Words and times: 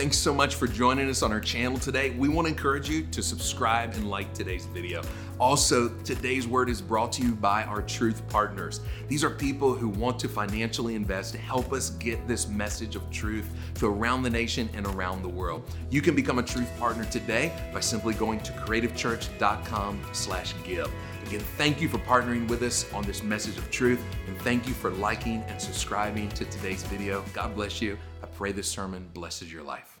Thanks 0.00 0.16
so 0.16 0.32
much 0.32 0.54
for 0.54 0.66
joining 0.66 1.10
us 1.10 1.22
on 1.22 1.30
our 1.30 1.40
channel 1.40 1.78
today. 1.78 2.12
We 2.12 2.30
want 2.30 2.46
to 2.46 2.52
encourage 2.54 2.88
you 2.88 3.02
to 3.08 3.22
subscribe 3.22 3.92
and 3.92 4.08
like 4.08 4.32
today's 4.32 4.64
video. 4.64 5.02
Also, 5.38 5.90
today's 6.04 6.48
word 6.48 6.70
is 6.70 6.80
brought 6.80 7.12
to 7.12 7.22
you 7.22 7.32
by 7.32 7.64
our 7.64 7.82
truth 7.82 8.26
partners. 8.30 8.80
These 9.08 9.22
are 9.24 9.28
people 9.28 9.74
who 9.74 9.90
want 9.90 10.18
to 10.20 10.26
financially 10.26 10.94
invest 10.94 11.34
to 11.34 11.38
help 11.38 11.74
us 11.74 11.90
get 11.90 12.26
this 12.26 12.48
message 12.48 12.96
of 12.96 13.10
truth 13.10 13.44
to 13.74 13.88
around 13.88 14.22
the 14.22 14.30
nation 14.30 14.70
and 14.72 14.86
around 14.86 15.20
the 15.20 15.28
world. 15.28 15.64
You 15.90 16.00
can 16.00 16.16
become 16.16 16.38
a 16.38 16.42
truth 16.42 16.70
partner 16.78 17.04
today 17.04 17.52
by 17.70 17.80
simply 17.80 18.14
going 18.14 18.40
to 18.40 18.52
creativechurch.com/give. 18.52 20.90
Again, 21.30 21.44
thank 21.56 21.80
you 21.80 21.88
for 21.88 21.98
partnering 21.98 22.48
with 22.48 22.60
us 22.64 22.92
on 22.92 23.04
this 23.04 23.22
message 23.22 23.56
of 23.56 23.70
truth, 23.70 24.04
and 24.26 24.36
thank 24.38 24.66
you 24.66 24.74
for 24.74 24.90
liking 24.90 25.44
and 25.46 25.60
subscribing 25.60 26.28
to 26.30 26.44
today's 26.46 26.82
video. 26.82 27.24
God 27.32 27.54
bless 27.54 27.80
you. 27.80 27.96
I 28.20 28.26
pray 28.26 28.50
this 28.50 28.68
sermon 28.68 29.08
blesses 29.14 29.52
your 29.52 29.62
life. 29.62 30.00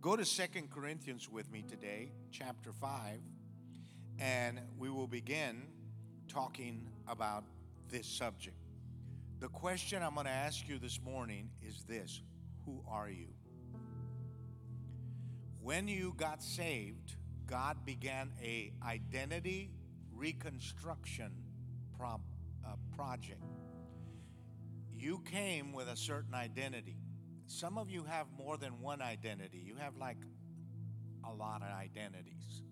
Go 0.00 0.16
to 0.16 0.24
Second 0.24 0.72
Corinthians 0.72 1.30
with 1.30 1.48
me 1.52 1.62
today, 1.62 2.10
chapter 2.32 2.72
5, 2.72 3.20
and 4.18 4.58
we 4.76 4.90
will 4.90 5.06
begin 5.06 5.62
talking 6.26 6.88
about 7.06 7.44
this 7.88 8.08
subject. 8.08 8.56
The 9.38 9.48
question 9.50 10.02
I'm 10.02 10.14
going 10.14 10.26
to 10.26 10.32
ask 10.32 10.68
you 10.68 10.80
this 10.80 10.98
morning 11.00 11.48
is 11.64 11.84
this 11.84 12.22
Who 12.64 12.82
are 12.90 13.08
you? 13.08 13.28
When 15.62 15.86
you 15.86 16.12
got 16.16 16.42
saved, 16.42 17.14
God 17.46 17.76
began 17.84 18.32
a 18.42 18.72
identity 18.84 19.70
reconstruction 20.16 21.32
prob, 21.96 22.20
uh, 22.64 22.70
project. 22.96 23.42
You 24.94 25.22
came 25.30 25.72
with 25.72 25.88
a 25.88 25.96
certain 25.96 26.34
identity. 26.34 26.96
Some 27.46 27.78
of 27.78 27.90
you 27.90 28.04
have 28.04 28.26
more 28.36 28.56
than 28.56 28.80
one 28.80 29.02
identity. 29.02 29.62
You 29.64 29.76
have 29.76 29.96
like 29.96 30.18
a 31.24 31.32
lot 31.32 31.62
of 31.62 31.68
identities. 31.68 32.62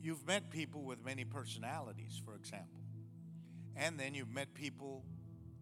You've 0.00 0.26
met 0.26 0.50
people 0.50 0.82
with 0.82 1.04
many 1.04 1.24
personalities, 1.24 2.20
for 2.24 2.34
example. 2.34 2.80
And 3.76 3.98
then 3.98 4.14
you've 4.14 4.32
met 4.32 4.54
people 4.54 5.04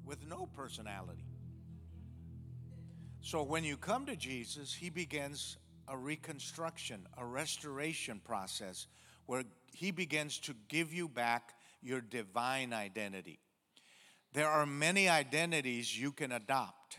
with 0.05 0.27
no 0.28 0.46
personality. 0.46 1.24
So 3.20 3.42
when 3.42 3.64
you 3.64 3.77
come 3.77 4.06
to 4.06 4.16
Jesus, 4.16 4.72
he 4.72 4.90
begins 4.90 5.56
a 5.88 5.96
reconstruction, 5.96 7.06
a 7.16 7.24
restoration 7.24 8.20
process 8.24 8.86
where 9.27 9.45
he 9.73 9.91
begins 9.91 10.39
to 10.39 10.55
give 10.69 10.92
you 10.92 11.09
back 11.09 11.55
your 11.83 12.01
divine 12.01 12.73
identity. 12.73 13.39
There 14.33 14.48
are 14.48 14.67
many 14.67 15.09
identities 15.09 15.98
you 15.98 16.13
can 16.13 16.33
adopt 16.33 16.98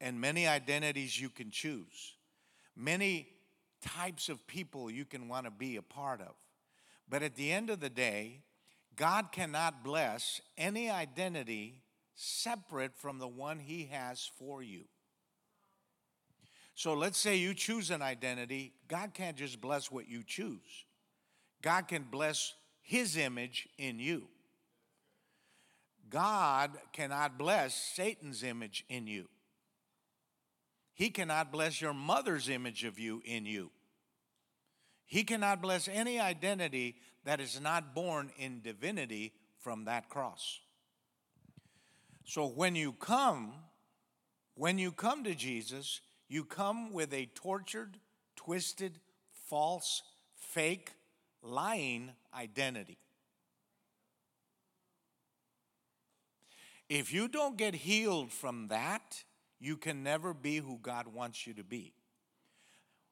and 0.00 0.20
many 0.20 0.46
identities 0.46 1.20
you 1.20 1.28
can 1.28 1.50
choose, 1.50 2.14
many 2.76 3.28
types 3.82 4.28
of 4.28 4.46
people 4.46 4.90
you 4.90 5.04
can 5.04 5.28
want 5.28 5.44
to 5.44 5.50
be 5.50 5.76
a 5.76 5.82
part 5.82 6.20
of. 6.20 6.34
But 7.08 7.22
at 7.22 7.36
the 7.36 7.52
end 7.52 7.70
of 7.70 7.80
the 7.80 7.90
day, 7.90 8.42
God 8.96 9.32
cannot 9.32 9.82
bless 9.82 10.40
any 10.56 10.90
identity 10.90 11.82
separate 12.14 12.96
from 12.96 13.18
the 13.18 13.28
one 13.28 13.60
He 13.60 13.86
has 13.92 14.30
for 14.38 14.62
you. 14.62 14.84
So 16.74 16.94
let's 16.94 17.18
say 17.18 17.36
you 17.36 17.54
choose 17.54 17.90
an 17.90 18.02
identity, 18.02 18.72
God 18.86 19.14
can't 19.14 19.36
just 19.36 19.60
bless 19.60 19.90
what 19.90 20.08
you 20.08 20.22
choose. 20.24 20.84
God 21.62 21.88
can 21.88 22.04
bless 22.10 22.54
His 22.80 23.16
image 23.16 23.68
in 23.78 23.98
you. 23.98 24.28
God 26.10 26.72
cannot 26.92 27.38
bless 27.38 27.74
Satan's 27.74 28.42
image 28.42 28.84
in 28.88 29.06
you. 29.06 29.28
He 30.94 31.10
cannot 31.10 31.52
bless 31.52 31.80
your 31.80 31.94
mother's 31.94 32.48
image 32.48 32.84
of 32.84 32.98
you 32.98 33.22
in 33.24 33.46
you. 33.46 33.70
He 35.06 35.24
cannot 35.24 35.62
bless 35.62 35.88
any 35.88 36.18
identity 36.18 36.96
that 37.24 37.40
is 37.40 37.60
not 37.60 37.94
born 37.94 38.30
in 38.38 38.60
divinity 38.62 39.32
from 39.58 39.84
that 39.84 40.08
cross. 40.08 40.60
So 42.24 42.46
when 42.46 42.74
you 42.74 42.92
come, 42.92 43.52
when 44.54 44.78
you 44.78 44.92
come 44.92 45.24
to 45.24 45.34
Jesus, 45.34 46.00
you 46.28 46.44
come 46.44 46.92
with 46.92 47.14
a 47.14 47.26
tortured, 47.34 47.96
twisted, 48.36 48.98
false, 49.46 50.02
fake, 50.36 50.92
lying 51.42 52.10
identity. 52.34 52.98
If 56.88 57.12
you 57.12 57.28
don't 57.28 57.56
get 57.56 57.74
healed 57.74 58.32
from 58.32 58.68
that, 58.68 59.24
you 59.60 59.76
can 59.76 60.02
never 60.02 60.32
be 60.32 60.56
who 60.56 60.78
God 60.80 61.08
wants 61.08 61.46
you 61.46 61.54
to 61.54 61.64
be. 61.64 61.92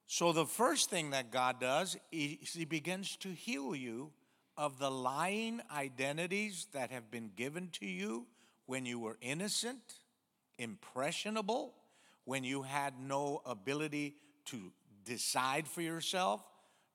So, 0.06 0.32
the 0.32 0.46
first 0.46 0.88
thing 0.88 1.10
that 1.10 1.32
God 1.32 1.60
does 1.60 1.96
is 2.12 2.52
He 2.52 2.64
begins 2.64 3.16
to 3.18 3.28
heal 3.28 3.74
you 3.74 4.12
of 4.56 4.78
the 4.78 4.90
lying 4.90 5.60
identities 5.74 6.68
that 6.72 6.90
have 6.90 7.10
been 7.10 7.30
given 7.36 7.68
to 7.72 7.86
you 7.86 8.26
when 8.66 8.86
you 8.86 8.98
were 8.98 9.18
innocent, 9.20 9.82
impressionable, 10.58 11.74
when 12.24 12.44
you 12.44 12.62
had 12.62 12.94
no 13.00 13.42
ability 13.44 14.14
to 14.46 14.72
decide 15.04 15.68
for 15.68 15.82
yourself, 15.82 16.42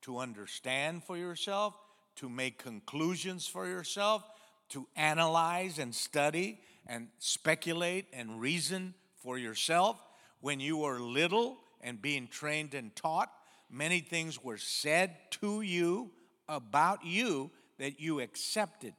to 0.01 0.19
understand 0.19 1.03
for 1.03 1.17
yourself, 1.17 1.75
to 2.17 2.29
make 2.29 2.57
conclusions 2.57 3.47
for 3.47 3.67
yourself, 3.67 4.23
to 4.69 4.87
analyze 4.95 5.79
and 5.79 5.93
study 5.93 6.59
and 6.87 7.07
speculate 7.19 8.05
and 8.13 8.39
reason 8.39 8.93
for 9.17 9.37
yourself. 9.37 10.01
When 10.39 10.59
you 10.59 10.77
were 10.77 10.99
little 10.99 11.57
and 11.81 12.01
being 12.01 12.27
trained 12.27 12.73
and 12.73 12.95
taught, 12.95 13.31
many 13.69 13.99
things 13.99 14.43
were 14.43 14.57
said 14.57 15.15
to 15.41 15.61
you 15.61 16.11
about 16.47 17.05
you 17.05 17.51
that 17.77 17.99
you 17.99 18.19
accepted. 18.19 18.93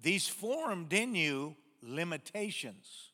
These 0.00 0.28
formed 0.28 0.92
in 0.92 1.14
you 1.14 1.56
limitations. 1.82 3.10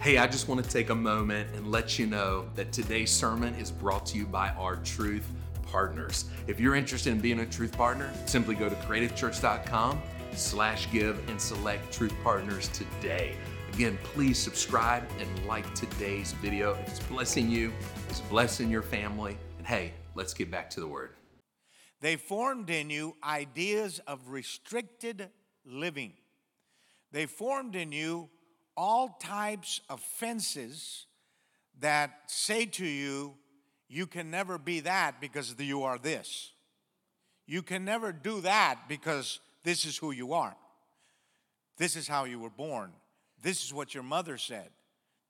Hey, 0.00 0.18
I 0.18 0.26
just 0.26 0.48
want 0.48 0.64
to 0.64 0.68
take 0.68 0.90
a 0.90 0.94
moment 0.94 1.48
and 1.54 1.70
let 1.70 1.98
you 1.98 2.06
know 2.06 2.46
that 2.54 2.72
today's 2.72 3.10
sermon 3.10 3.54
is 3.54 3.70
brought 3.70 4.04
to 4.06 4.18
you 4.18 4.26
by 4.26 4.48
our 4.50 4.76
truth 4.76 5.28
partners. 5.62 6.26
If 6.46 6.58
you're 6.58 6.74
interested 6.74 7.12
in 7.12 7.20
being 7.20 7.40
a 7.40 7.46
truth 7.46 7.76
partner, 7.76 8.12
simply 8.26 8.54
go 8.54 8.68
to 8.68 8.74
creativechurch.com 8.74 10.02
slash 10.34 10.90
give 10.90 11.18
and 11.28 11.40
select 11.40 11.92
truth 11.92 12.14
partners 12.22 12.68
today. 12.68 13.36
Again, 13.74 13.98
please 14.02 14.38
subscribe 14.38 15.04
and 15.18 15.46
like 15.46 15.72
today's 15.74 16.32
video. 16.32 16.72
If 16.72 16.88
it's 16.88 17.00
blessing 17.00 17.50
you, 17.50 17.72
it's 18.08 18.20
blessing 18.20 18.70
your 18.70 18.82
family. 18.82 19.38
And 19.58 19.66
hey, 19.66 19.92
let's 20.14 20.34
get 20.34 20.50
back 20.50 20.68
to 20.70 20.80
the 20.80 20.86
word. 20.86 21.14
They 22.00 22.16
formed 22.16 22.68
in 22.68 22.90
you 22.90 23.16
ideas 23.22 24.00
of 24.06 24.28
restricted 24.28 25.30
living. 25.64 26.14
They 27.12 27.26
formed 27.26 27.76
in 27.76 27.92
you 27.92 28.28
all 28.76 29.16
types 29.20 29.80
of 29.88 30.00
fences 30.00 31.06
that 31.80 32.12
say 32.26 32.66
to 32.66 32.86
you, 32.86 33.34
you 33.88 34.06
can 34.06 34.30
never 34.30 34.58
be 34.58 34.80
that 34.80 35.20
because 35.20 35.54
you 35.58 35.82
are 35.82 35.98
this. 35.98 36.52
You 37.46 37.62
can 37.62 37.84
never 37.84 38.12
do 38.12 38.40
that 38.42 38.88
because 38.88 39.40
this 39.64 39.84
is 39.84 39.96
who 39.96 40.12
you 40.12 40.32
are. 40.32 40.56
This 41.76 41.96
is 41.96 42.08
how 42.08 42.24
you 42.24 42.38
were 42.38 42.50
born. 42.50 42.92
This 43.42 43.64
is 43.64 43.74
what 43.74 43.94
your 43.94 44.02
mother 44.02 44.38
said. 44.38 44.70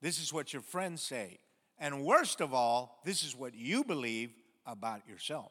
This 0.00 0.20
is 0.20 0.32
what 0.32 0.52
your 0.52 0.62
friends 0.62 1.02
say. 1.02 1.38
And 1.78 2.04
worst 2.04 2.40
of 2.40 2.52
all, 2.52 3.00
this 3.04 3.24
is 3.24 3.34
what 3.34 3.54
you 3.54 3.82
believe 3.84 4.30
about 4.66 5.08
yourself. 5.08 5.50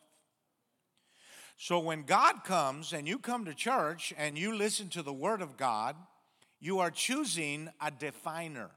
So 1.58 1.80
when 1.80 2.04
God 2.04 2.44
comes 2.44 2.94
and 2.94 3.08
you 3.08 3.20
come 3.20 3.46
to 3.46 3.54
church 3.54 4.14
and 4.18 4.38
you 4.38 4.56
listen 4.56 4.90
to 4.90 5.02
the 5.02 5.14
Word 5.14 5.42
of 5.42 5.58
God, 5.58 5.96
you 6.62 6.80
are 6.80 6.92
choosing 6.92 7.70
a 7.82 7.90
definer. 7.92 8.70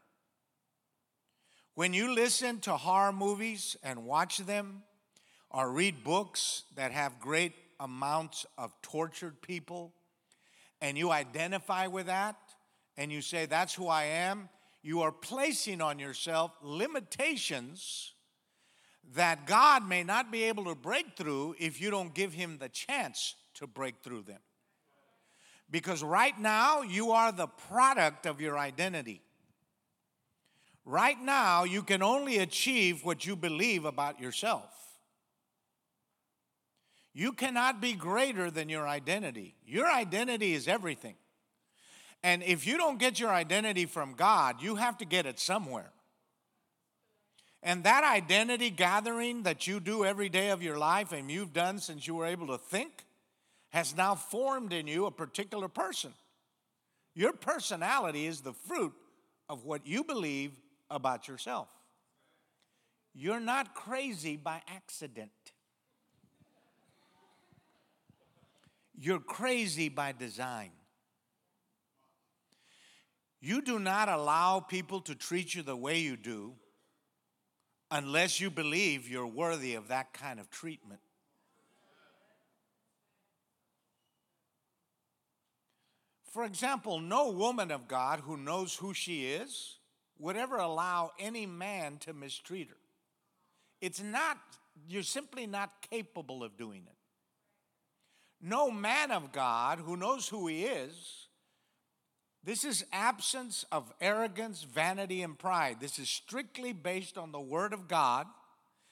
When 1.74 1.92
you 1.92 2.14
listen 2.14 2.58
to 2.60 2.76
horror 2.76 3.12
movies 3.12 3.76
and 3.82 4.06
watch 4.06 4.38
them, 4.38 4.82
or 5.50 5.70
read 5.70 6.02
books 6.02 6.64
that 6.74 6.90
have 6.90 7.20
great 7.20 7.52
amounts 7.78 8.46
of 8.58 8.72
tortured 8.82 9.40
people, 9.42 9.92
and 10.80 10.98
you 10.98 11.10
identify 11.10 11.86
with 11.86 12.06
that, 12.06 12.36
and 12.96 13.12
you 13.12 13.20
say, 13.20 13.46
That's 13.46 13.74
who 13.74 13.86
I 13.86 14.04
am, 14.04 14.48
you 14.82 15.02
are 15.02 15.12
placing 15.12 15.80
on 15.80 15.98
yourself 15.98 16.52
limitations 16.62 18.14
that 19.14 19.46
God 19.46 19.86
may 19.86 20.02
not 20.02 20.32
be 20.32 20.44
able 20.44 20.64
to 20.64 20.74
break 20.74 21.16
through 21.16 21.54
if 21.58 21.80
you 21.80 21.90
don't 21.90 22.14
give 22.14 22.32
Him 22.32 22.56
the 22.58 22.70
chance 22.70 23.34
to 23.54 23.66
break 23.66 23.96
through 24.02 24.22
them. 24.22 24.40
Because 25.74 26.04
right 26.04 26.38
now, 26.38 26.82
you 26.82 27.10
are 27.10 27.32
the 27.32 27.48
product 27.48 28.26
of 28.26 28.40
your 28.40 28.56
identity. 28.56 29.20
Right 30.84 31.20
now, 31.20 31.64
you 31.64 31.82
can 31.82 32.00
only 32.00 32.38
achieve 32.38 33.04
what 33.04 33.26
you 33.26 33.34
believe 33.34 33.84
about 33.84 34.20
yourself. 34.20 34.70
You 37.12 37.32
cannot 37.32 37.80
be 37.80 37.94
greater 37.94 38.52
than 38.52 38.68
your 38.68 38.86
identity. 38.86 39.56
Your 39.66 39.90
identity 39.90 40.52
is 40.52 40.68
everything. 40.68 41.16
And 42.22 42.44
if 42.44 42.68
you 42.68 42.78
don't 42.78 43.00
get 43.00 43.18
your 43.18 43.30
identity 43.30 43.86
from 43.86 44.14
God, 44.14 44.62
you 44.62 44.76
have 44.76 44.96
to 44.98 45.04
get 45.04 45.26
it 45.26 45.40
somewhere. 45.40 45.90
And 47.64 47.82
that 47.82 48.04
identity 48.04 48.70
gathering 48.70 49.42
that 49.42 49.66
you 49.66 49.80
do 49.80 50.04
every 50.04 50.28
day 50.28 50.50
of 50.50 50.62
your 50.62 50.78
life 50.78 51.10
and 51.10 51.28
you've 51.28 51.52
done 51.52 51.80
since 51.80 52.06
you 52.06 52.14
were 52.14 52.26
able 52.26 52.46
to 52.46 52.58
think 52.58 53.04
has 53.74 53.96
now 53.96 54.14
formed 54.14 54.72
in 54.72 54.86
you 54.86 55.04
a 55.06 55.10
particular 55.10 55.66
person. 55.66 56.14
Your 57.12 57.32
personality 57.32 58.24
is 58.24 58.40
the 58.40 58.52
fruit 58.52 58.92
of 59.48 59.64
what 59.64 59.84
you 59.84 60.04
believe 60.04 60.52
about 60.88 61.26
yourself. 61.26 61.66
You're 63.14 63.40
not 63.40 63.74
crazy 63.74 64.36
by 64.36 64.62
accident. 64.68 65.32
You're 68.96 69.18
crazy 69.18 69.88
by 69.88 70.12
design. 70.12 70.70
You 73.40 73.60
do 73.60 73.80
not 73.80 74.08
allow 74.08 74.60
people 74.60 75.00
to 75.00 75.16
treat 75.16 75.52
you 75.52 75.62
the 75.62 75.76
way 75.76 75.98
you 75.98 76.16
do 76.16 76.52
unless 77.90 78.40
you 78.40 78.50
believe 78.52 79.08
you're 79.08 79.26
worthy 79.26 79.74
of 79.74 79.88
that 79.88 80.12
kind 80.12 80.38
of 80.38 80.48
treatment. 80.48 81.00
For 86.34 86.44
example, 86.44 86.98
no 86.98 87.30
woman 87.30 87.70
of 87.70 87.86
God 87.86 88.18
who 88.18 88.36
knows 88.36 88.74
who 88.74 88.92
she 88.92 89.26
is 89.26 89.76
would 90.18 90.36
ever 90.36 90.56
allow 90.56 91.12
any 91.16 91.46
man 91.46 91.98
to 91.98 92.12
mistreat 92.12 92.70
her. 92.70 92.76
It's 93.80 94.02
not, 94.02 94.38
you're 94.88 95.04
simply 95.04 95.46
not 95.46 95.70
capable 95.88 96.42
of 96.42 96.56
doing 96.56 96.82
it. 96.88 96.96
No 98.42 98.68
man 98.68 99.12
of 99.12 99.30
God 99.30 99.78
who 99.78 99.96
knows 99.96 100.28
who 100.28 100.48
he 100.48 100.64
is, 100.64 101.28
this 102.42 102.64
is 102.64 102.84
absence 102.92 103.64
of 103.70 103.92
arrogance, 104.00 104.64
vanity, 104.64 105.22
and 105.22 105.38
pride. 105.38 105.76
This 105.78 106.00
is 106.00 106.08
strictly 106.08 106.72
based 106.72 107.16
on 107.16 107.30
the 107.30 107.38
Word 107.38 107.72
of 107.72 107.86
God 107.86 108.26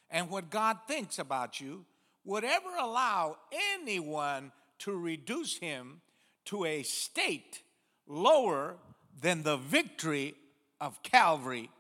and 0.09 0.31
what 0.31 0.49
God 0.49 0.79
thinks 0.87 1.19
about 1.19 1.61
you, 1.61 1.87
would 2.25 2.45
ever 2.45 2.77
allow 2.81 3.37
anyone 3.75 4.53
to 4.79 4.97
reduce 4.97 5.59
him 5.59 6.03
to 6.47 6.65
a 6.65 6.83
state 6.83 7.63
lower 8.07 8.77
than 9.21 9.43
the 9.43 9.57
victory 9.57 10.35
of 10.81 11.03
Calvary 11.03 11.71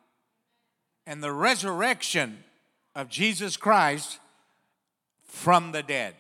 and 1.06 1.23
the 1.23 1.32
resurrection 1.32 2.44
of 2.94 3.09
Jesus 3.09 3.56
Christ 3.56 4.19
from 5.26 5.73
the 5.73 5.82
dead. 5.82 6.14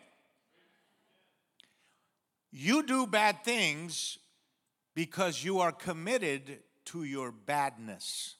You 2.50 2.82
do 2.82 3.06
bad 3.06 3.44
things 3.44 4.18
because 4.94 5.42
you 5.44 5.60
are 5.60 5.72
committed 5.72 6.58
to 6.86 7.04
your 7.04 7.30
badness. 7.30 8.34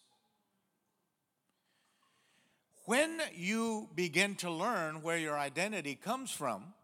When 2.84 3.20
you 3.34 3.88
begin 3.94 4.34
to 4.36 4.50
learn 4.50 5.02
where 5.02 5.16
your 5.16 5.38
identity 5.38 5.94
comes 5.94 6.30
from, 6.30 6.74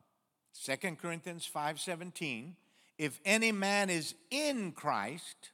2 0.55 0.97
Corinthians 0.97 1.45
5:17, 1.47 2.57
if 2.99 3.21
any 3.25 3.53
man 3.53 3.91
is 3.91 4.15
in 4.31 4.73
Christ, 4.73 5.53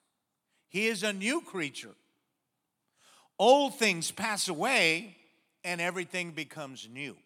he 0.68 0.86
is 0.86 1.02
a 1.02 1.12
new 1.12 1.42
creature. 1.42 1.94
Old 3.38 3.78
things 3.78 4.10
pass 4.10 4.48
away 4.48 5.16
and 5.62 5.80
everything 5.80 6.30
becomes 6.32 6.88
new. 6.90 7.16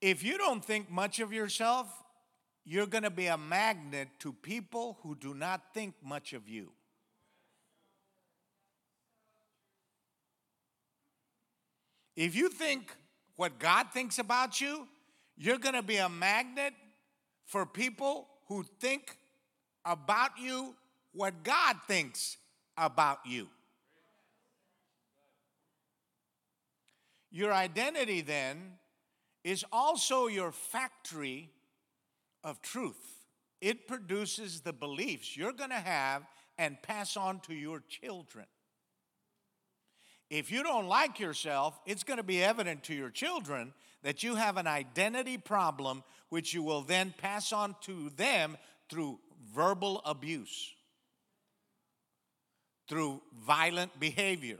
If 0.00 0.22
you 0.22 0.38
don't 0.38 0.64
think 0.64 0.90
much 0.90 1.18
of 1.18 1.32
yourself, 1.32 1.88
you're 2.64 2.86
going 2.86 3.04
to 3.04 3.10
be 3.10 3.26
a 3.26 3.38
magnet 3.38 4.08
to 4.20 4.32
people 4.32 4.98
who 5.02 5.14
do 5.14 5.34
not 5.34 5.74
think 5.74 5.94
much 6.02 6.32
of 6.32 6.48
you. 6.48 6.70
If 12.16 12.36
you 12.36 12.48
think 12.48 12.94
what 13.36 13.58
God 13.58 13.88
thinks 13.92 14.18
about 14.18 14.60
you, 14.60 14.86
you're 15.36 15.58
going 15.58 15.74
to 15.74 15.82
be 15.82 15.96
a 15.96 16.08
magnet 16.08 16.74
for 17.44 17.66
people 17.66 18.28
who 18.48 18.64
think 18.80 19.16
about 19.84 20.38
you 20.38 20.74
what 21.12 21.42
God 21.44 21.76
thinks 21.86 22.36
about 22.76 23.20
you. 23.24 23.48
Your 27.30 27.52
identity 27.52 28.20
then 28.20 28.74
is 29.42 29.64
also 29.72 30.26
your 30.26 30.52
factory 30.52 31.50
of 32.42 32.62
truth. 32.62 33.26
It 33.60 33.88
produces 33.88 34.60
the 34.60 34.72
beliefs 34.72 35.36
you're 35.36 35.52
going 35.52 35.70
to 35.70 35.76
have 35.76 36.22
and 36.58 36.80
pass 36.82 37.16
on 37.16 37.40
to 37.40 37.54
your 37.54 37.82
children. 37.88 38.46
If 40.30 40.50
you 40.50 40.62
don't 40.62 40.86
like 40.86 41.20
yourself, 41.20 41.78
it's 41.86 42.02
going 42.02 42.16
to 42.16 42.24
be 42.24 42.42
evident 42.42 42.84
to 42.84 42.94
your 42.94 43.10
children 43.10 43.72
that 44.04 44.22
you 44.22 44.36
have 44.36 44.58
an 44.58 44.66
identity 44.66 45.38
problem, 45.38 46.04
which 46.28 46.54
you 46.54 46.62
will 46.62 46.82
then 46.82 47.12
pass 47.16 47.52
on 47.52 47.74
to 47.80 48.10
them 48.10 48.56
through 48.88 49.18
verbal 49.52 50.02
abuse, 50.04 50.72
through 52.86 53.22
violent 53.46 53.98
behavior, 53.98 54.58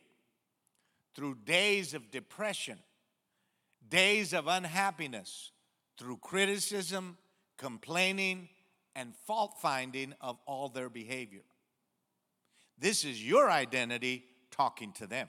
through 1.14 1.36
days 1.44 1.92
of 1.92 2.10
depression, 2.10 2.78
days 3.86 4.32
of 4.32 4.48
unhappiness, 4.48 5.52
through 5.98 6.16
criticism, 6.16 7.18
complaining, 7.58 8.48
and 8.96 9.14
fault 9.26 9.56
finding 9.60 10.14
of 10.22 10.38
all 10.46 10.70
their 10.70 10.88
behavior. 10.88 11.42
This 12.78 13.04
is 13.04 13.22
your 13.22 13.50
identity 13.50 14.24
talking 14.50 14.92
to 14.92 15.06
them. 15.06 15.28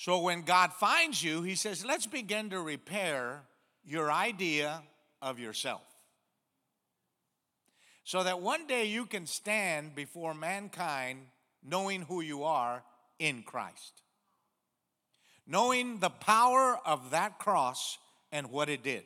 So 0.00 0.20
when 0.20 0.40
God 0.44 0.72
finds 0.72 1.22
you, 1.22 1.42
He 1.42 1.54
says, 1.54 1.84
let's 1.84 2.06
begin 2.06 2.48
to 2.50 2.60
repair 2.62 3.42
your 3.84 4.10
idea 4.10 4.80
of 5.20 5.38
yourself. 5.38 5.82
So 8.04 8.22
that 8.22 8.40
one 8.40 8.66
day 8.66 8.86
you 8.86 9.04
can 9.04 9.26
stand 9.26 9.94
before 9.94 10.32
mankind 10.32 11.26
knowing 11.62 12.00
who 12.00 12.22
you 12.22 12.44
are 12.44 12.82
in 13.18 13.42
Christ. 13.42 14.00
Knowing 15.46 15.98
the 15.98 16.08
power 16.08 16.78
of 16.86 17.10
that 17.10 17.38
cross 17.38 17.98
and 18.32 18.50
what 18.50 18.70
it 18.70 18.82
did. 18.82 19.02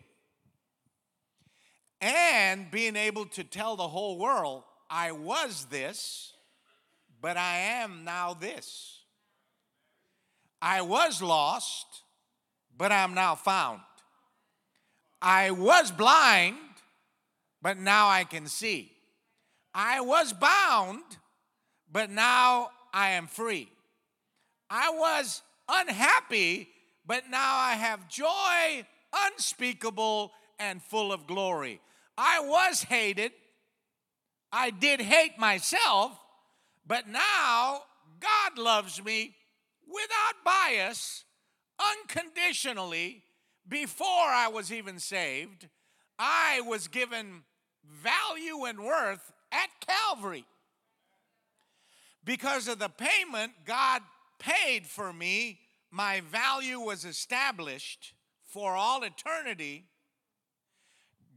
And 2.01 2.71
being 2.71 2.95
able 2.95 3.27
to 3.31 3.43
tell 3.43 3.75
the 3.75 3.89
whole 3.89 4.17
world, 4.17 4.63
I 4.89 5.11
was 5.11 5.65
this, 5.65 6.35
but 7.21 7.37
I 7.37 7.57
am 7.83 8.05
now 8.05 8.33
this. 8.33 9.01
I 10.67 10.81
was 10.81 11.21
lost, 11.21 11.85
but 12.75 12.91
I'm 12.91 13.13
now 13.13 13.35
found. 13.35 13.83
I 15.21 15.51
was 15.51 15.91
blind, 15.91 16.57
but 17.61 17.77
now 17.77 18.09
I 18.09 18.25
can 18.25 18.47
see. 18.47 18.91
I 19.75 20.01
was 20.01 20.33
bound, 20.33 21.03
but 21.93 22.09
now 22.09 22.71
I 22.95 23.11
am 23.11 23.27
free. 23.27 23.69
I 24.71 24.89
was 24.89 25.43
unhappy, 25.69 26.71
but 27.07 27.29
now 27.29 27.57
I 27.57 27.75
have 27.75 28.09
joy 28.09 28.87
unspeakable 29.27 30.33
and 30.59 30.83
full 30.83 31.13
of 31.13 31.27
glory. 31.27 31.79
I 32.17 32.41
was 32.41 32.85
hated. 32.85 33.33
I 34.51 34.71
did 34.71 35.03
hate 35.03 35.39
myself, 35.39 36.19
but 36.87 37.07
now 37.07 37.83
God 38.19 38.57
loves 38.57 39.05
me 39.05 39.35
without 39.87 40.45
bias, 40.45 41.25
unconditionally, 41.79 43.23
before 43.69 44.07
I 44.07 44.49
was 44.49 44.73
even 44.73 44.99
saved. 44.99 45.69
I 46.19 46.61
was 46.67 46.89
given 46.89 47.43
value 47.85 48.65
and 48.65 48.81
worth 48.81 49.33
at 49.53 49.69
Calvary. 49.81 50.45
Because 52.25 52.69
of 52.69 52.79
the 52.79 52.89
payment 52.89 53.53
God 53.65 54.03
paid 54.39 54.87
for 54.87 55.13
me, 55.13 55.61
my 55.91 56.21
value 56.21 56.81
was 56.81 57.05
established 57.05 58.15
for 58.49 58.77
all 58.77 59.03
eternity. 59.03 59.85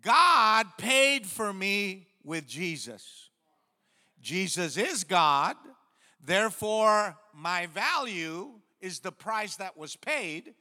God 0.01 0.67
paid 0.77 1.25
for 1.25 1.51
me 1.51 2.07
with 2.23 2.47
Jesus. 2.47 3.29
Jesus 4.21 4.77
is 4.77 5.03
God, 5.03 5.55
therefore, 6.23 7.17
my 7.33 7.67
value 7.67 8.49
is 8.81 8.99
the 8.99 9.11
price 9.11 9.55
that 9.57 9.77
was 9.77 9.95
paid, 9.95 10.53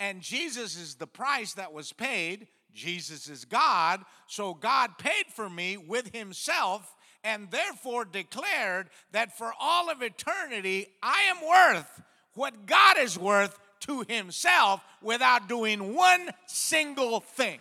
and 0.00 0.20
Jesus 0.20 0.76
is 0.76 0.96
the 0.96 1.06
price 1.06 1.54
that 1.54 1.72
was 1.72 1.92
paid. 1.92 2.48
Jesus 2.74 3.28
is 3.28 3.44
God, 3.44 4.02
so 4.26 4.52
God 4.54 4.98
paid 4.98 5.26
for 5.34 5.48
me 5.48 5.76
with 5.76 6.14
Himself 6.14 6.94
and 7.24 7.50
therefore 7.50 8.04
declared 8.04 8.90
that 9.12 9.36
for 9.36 9.52
all 9.58 9.90
of 9.90 10.02
eternity, 10.02 10.86
I 11.02 11.22
am 11.30 11.38
worth 11.48 12.02
what 12.34 12.66
God 12.66 12.98
is 12.98 13.18
worth 13.18 13.58
to 13.80 14.04
himself 14.06 14.84
without 15.02 15.48
doing 15.48 15.94
one 15.94 16.30
single 16.46 17.20
thing. 17.20 17.58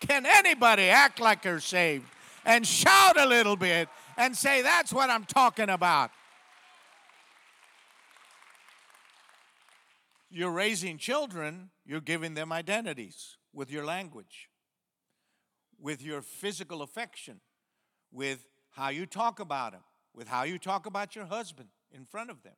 Can 0.00 0.26
anybody 0.26 0.84
act 0.84 1.20
like 1.20 1.42
they're 1.42 1.60
saved 1.60 2.04
and 2.44 2.66
shout 2.66 3.18
a 3.18 3.26
little 3.26 3.56
bit 3.56 3.88
and 4.16 4.36
say, 4.36 4.62
That's 4.62 4.92
what 4.92 5.10
I'm 5.10 5.24
talking 5.24 5.68
about. 5.68 6.10
You're 10.30 10.50
raising 10.50 10.96
children, 10.96 11.70
you're 11.84 12.00
giving 12.00 12.34
them 12.34 12.52
identities 12.52 13.36
with 13.52 13.70
your 13.70 13.84
language, 13.84 14.48
with 15.78 16.02
your 16.02 16.22
physical 16.22 16.80
affection, 16.80 17.40
with 18.10 18.46
how 18.70 18.88
you 18.88 19.04
talk 19.04 19.40
about 19.40 19.72
them, 19.72 19.82
with 20.14 20.28
how 20.28 20.44
you 20.44 20.58
talk 20.58 20.86
about 20.86 21.14
your 21.14 21.26
husband 21.26 21.68
in 21.90 22.06
front 22.06 22.30
of 22.30 22.42
them, 22.42 22.54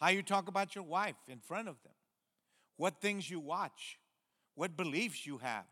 how 0.00 0.08
you 0.08 0.22
talk 0.22 0.48
about 0.48 0.74
your 0.74 0.82
wife 0.82 1.14
in 1.28 1.38
front 1.38 1.68
of 1.68 1.76
them, 1.84 1.92
what 2.76 3.00
things 3.00 3.30
you 3.30 3.38
watch, 3.38 3.98
what 4.56 4.76
beliefs 4.76 5.24
you 5.24 5.38
have. 5.38 5.66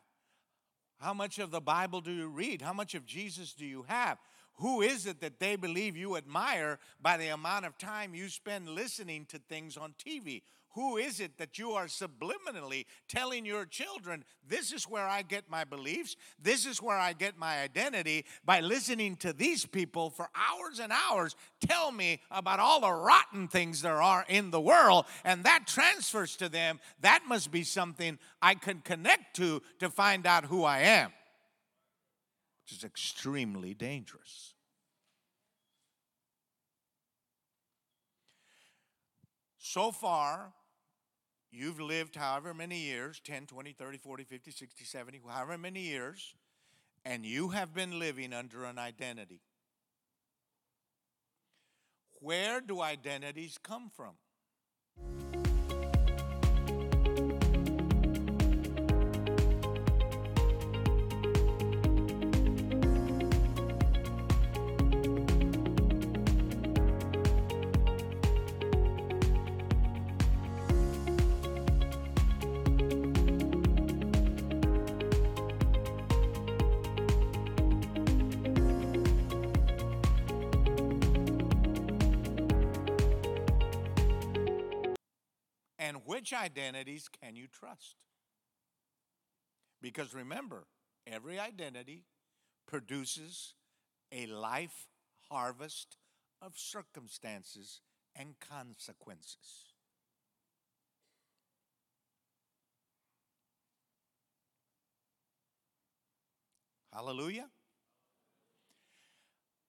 How 1.00 1.12
much 1.12 1.40
of 1.40 1.50
the 1.50 1.60
Bible 1.60 2.00
do 2.00 2.12
you 2.12 2.28
read? 2.28 2.62
How 2.62 2.72
much 2.72 2.94
of 2.94 3.04
Jesus 3.04 3.52
do 3.52 3.66
you 3.66 3.84
have? 3.88 4.18
Who 4.56 4.82
is 4.82 5.06
it 5.06 5.20
that 5.20 5.40
they 5.40 5.56
believe 5.56 5.96
you 5.96 6.16
admire 6.16 6.78
by 7.00 7.16
the 7.16 7.28
amount 7.28 7.66
of 7.66 7.78
time 7.78 8.14
you 8.14 8.28
spend 8.28 8.68
listening 8.68 9.26
to 9.26 9.38
things 9.38 9.76
on 9.76 9.94
TV? 9.98 10.42
Who 10.74 10.96
is 10.96 11.20
it 11.20 11.36
that 11.36 11.58
you 11.58 11.72
are 11.72 11.84
subliminally 11.84 12.86
telling 13.06 13.44
your 13.44 13.66
children, 13.66 14.24
this 14.46 14.72
is 14.72 14.84
where 14.84 15.06
I 15.06 15.20
get 15.20 15.50
my 15.50 15.64
beliefs, 15.64 16.16
this 16.40 16.64
is 16.64 16.80
where 16.80 16.96
I 16.96 17.12
get 17.12 17.36
my 17.36 17.60
identity 17.60 18.24
by 18.44 18.60
listening 18.60 19.16
to 19.16 19.34
these 19.34 19.66
people 19.66 20.08
for 20.08 20.30
hours 20.34 20.78
and 20.78 20.90
hours 20.90 21.36
tell 21.60 21.92
me 21.92 22.20
about 22.30 22.58
all 22.58 22.80
the 22.80 22.90
rotten 22.92 23.48
things 23.48 23.82
there 23.82 24.00
are 24.00 24.24
in 24.28 24.50
the 24.50 24.60
world, 24.60 25.04
and 25.24 25.44
that 25.44 25.66
transfers 25.66 26.36
to 26.36 26.48
them? 26.48 26.80
That 27.00 27.24
must 27.28 27.50
be 27.50 27.64
something 27.64 28.18
I 28.40 28.54
can 28.54 28.80
connect 28.80 29.36
to 29.36 29.60
to 29.80 29.90
find 29.90 30.26
out 30.26 30.46
who 30.46 30.64
I 30.64 30.80
am, 30.80 31.12
is 32.72 32.84
extremely 32.84 33.74
dangerous. 33.74 34.54
So 39.58 39.92
far, 39.92 40.52
You've 41.54 41.80
lived 41.80 42.16
however 42.16 42.54
many 42.54 42.78
years 42.78 43.20
10, 43.22 43.46
20, 43.46 43.72
30, 43.72 43.98
40, 43.98 44.24
50, 44.24 44.50
60, 44.50 44.84
70, 44.84 45.20
however 45.28 45.58
many 45.58 45.82
years, 45.82 46.34
and 47.04 47.26
you 47.26 47.50
have 47.50 47.74
been 47.74 47.98
living 47.98 48.32
under 48.32 48.64
an 48.64 48.78
identity. 48.78 49.42
Where 52.20 52.62
do 52.62 52.80
identities 52.80 53.58
come 53.62 53.90
from? 53.94 54.14
Which 86.22 86.32
identities 86.32 87.08
can 87.20 87.34
you 87.34 87.48
trust? 87.48 87.96
Because 89.80 90.14
remember, 90.14 90.68
every 91.04 91.40
identity 91.40 92.04
produces 92.64 93.54
a 94.12 94.26
life 94.26 94.86
harvest 95.28 95.96
of 96.40 96.52
circumstances 96.54 97.80
and 98.14 98.36
consequences. 98.38 99.72
Hallelujah. 106.92 107.48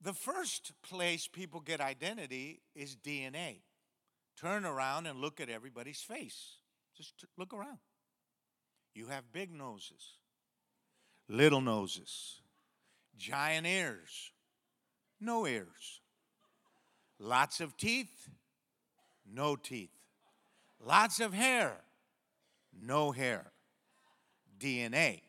The 0.04 0.14
first 0.14 0.74
place 0.84 1.28
people 1.28 1.62
get 1.62 1.82
identity 1.82 2.62
is 2.76 2.96
DNA. 2.96 3.62
Turn 4.40 4.66
around 4.66 5.06
and 5.06 5.20
look 5.20 5.40
at 5.40 5.50
everybody's 5.50 6.02
face. 6.02 6.58
Just 6.96 7.26
look 7.38 7.54
around. 7.54 7.80
You 8.94 9.08
have 9.08 9.32
big 9.32 9.52
noses, 9.52 10.18
little 11.28 11.62
noses, 11.62 12.42
giant 13.18 13.66
ears, 13.66 14.32
no 15.20 15.48
ears, 15.48 16.02
lots 17.18 17.60
of 17.60 17.76
teeth, 17.78 18.30
no 19.26 19.56
teeth, 19.56 19.90
lots 20.80 21.20
of 21.20 21.34
hair, 21.34 21.78
no 22.80 23.12
hair, 23.12 23.52
DNA. 24.60 25.22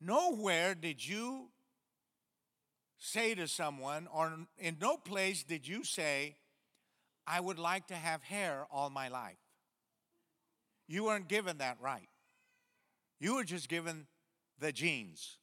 Nowhere 0.00 0.74
did 0.74 1.06
you 1.06 1.48
say 2.98 3.34
to 3.34 3.46
someone, 3.46 4.08
or 4.12 4.32
in 4.58 4.76
no 4.80 4.96
place 4.96 5.42
did 5.42 5.68
you 5.68 5.84
say, 5.84 6.36
I 7.26 7.40
would 7.40 7.58
like 7.58 7.86
to 7.88 7.94
have 7.94 8.22
hair 8.22 8.66
all 8.70 8.90
my 8.90 9.08
life. 9.08 9.36
You 10.88 11.04
weren't 11.04 11.28
given 11.28 11.58
that 11.58 11.78
right. 11.80 12.08
You 13.20 13.36
were 13.36 13.44
just 13.44 13.68
given 13.68 14.06
the 14.58 14.72
genes. 14.72 15.38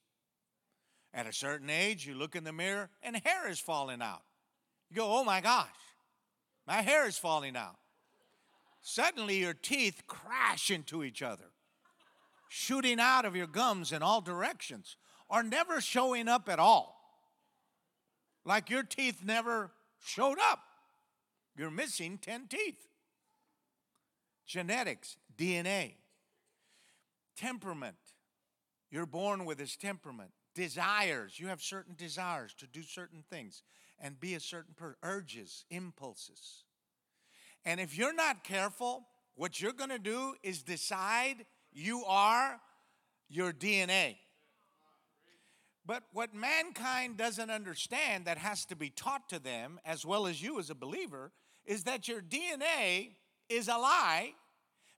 At 1.12 1.26
a 1.26 1.32
certain 1.32 1.70
age, 1.70 2.06
you 2.06 2.14
look 2.14 2.36
in 2.36 2.44
the 2.44 2.52
mirror 2.52 2.90
and 3.02 3.16
hair 3.16 3.48
is 3.48 3.58
falling 3.58 4.02
out. 4.02 4.22
You 4.90 4.96
go, 4.96 5.06
oh 5.08 5.24
my 5.24 5.40
gosh, 5.40 5.68
my 6.66 6.82
hair 6.82 7.06
is 7.08 7.16
falling 7.16 7.56
out. 7.56 7.76
Suddenly, 8.80 9.38
your 9.38 9.54
teeth 9.54 10.02
crash 10.06 10.70
into 10.70 11.04
each 11.04 11.22
other, 11.22 11.50
shooting 12.48 12.98
out 12.98 13.24
of 13.24 13.36
your 13.36 13.46
gums 13.46 13.92
in 13.92 14.02
all 14.02 14.20
directions, 14.20 14.96
or 15.28 15.42
never 15.42 15.80
showing 15.80 16.28
up 16.28 16.48
at 16.48 16.58
all. 16.58 16.96
Like 18.44 18.70
your 18.70 18.82
teeth 18.82 19.22
never 19.24 19.70
showed 20.02 20.38
up. 20.38 20.60
You're 21.60 21.70
missing 21.70 22.16
10 22.16 22.46
teeth. 22.46 22.88
Genetics, 24.46 25.18
DNA, 25.36 25.92
temperament. 27.36 27.98
You're 28.90 29.04
born 29.04 29.44
with 29.44 29.58
this 29.58 29.76
temperament. 29.76 30.30
Desires. 30.54 31.38
You 31.38 31.48
have 31.48 31.60
certain 31.60 31.94
desires 31.98 32.54
to 32.60 32.66
do 32.66 32.82
certain 32.82 33.22
things 33.28 33.62
and 33.98 34.18
be 34.18 34.32
a 34.32 34.40
certain 34.40 34.72
person. 34.72 34.96
Urges, 35.02 35.66
impulses. 35.68 36.64
And 37.66 37.78
if 37.78 37.98
you're 37.98 38.14
not 38.14 38.42
careful, 38.42 39.04
what 39.34 39.60
you're 39.60 39.74
going 39.74 39.90
to 39.90 39.98
do 39.98 40.36
is 40.42 40.62
decide 40.62 41.44
you 41.74 42.04
are 42.06 42.58
your 43.28 43.52
DNA. 43.52 44.16
But 45.84 46.04
what 46.14 46.34
mankind 46.34 47.18
doesn't 47.18 47.50
understand 47.50 48.24
that 48.24 48.38
has 48.38 48.64
to 48.64 48.76
be 48.76 48.88
taught 48.88 49.28
to 49.28 49.38
them, 49.38 49.78
as 49.84 50.06
well 50.06 50.26
as 50.26 50.42
you 50.42 50.58
as 50.58 50.70
a 50.70 50.74
believer, 50.74 51.32
is 51.66 51.84
that 51.84 52.08
your 52.08 52.20
DNA 52.20 53.10
is 53.48 53.68
a 53.68 53.76
lie 53.76 54.32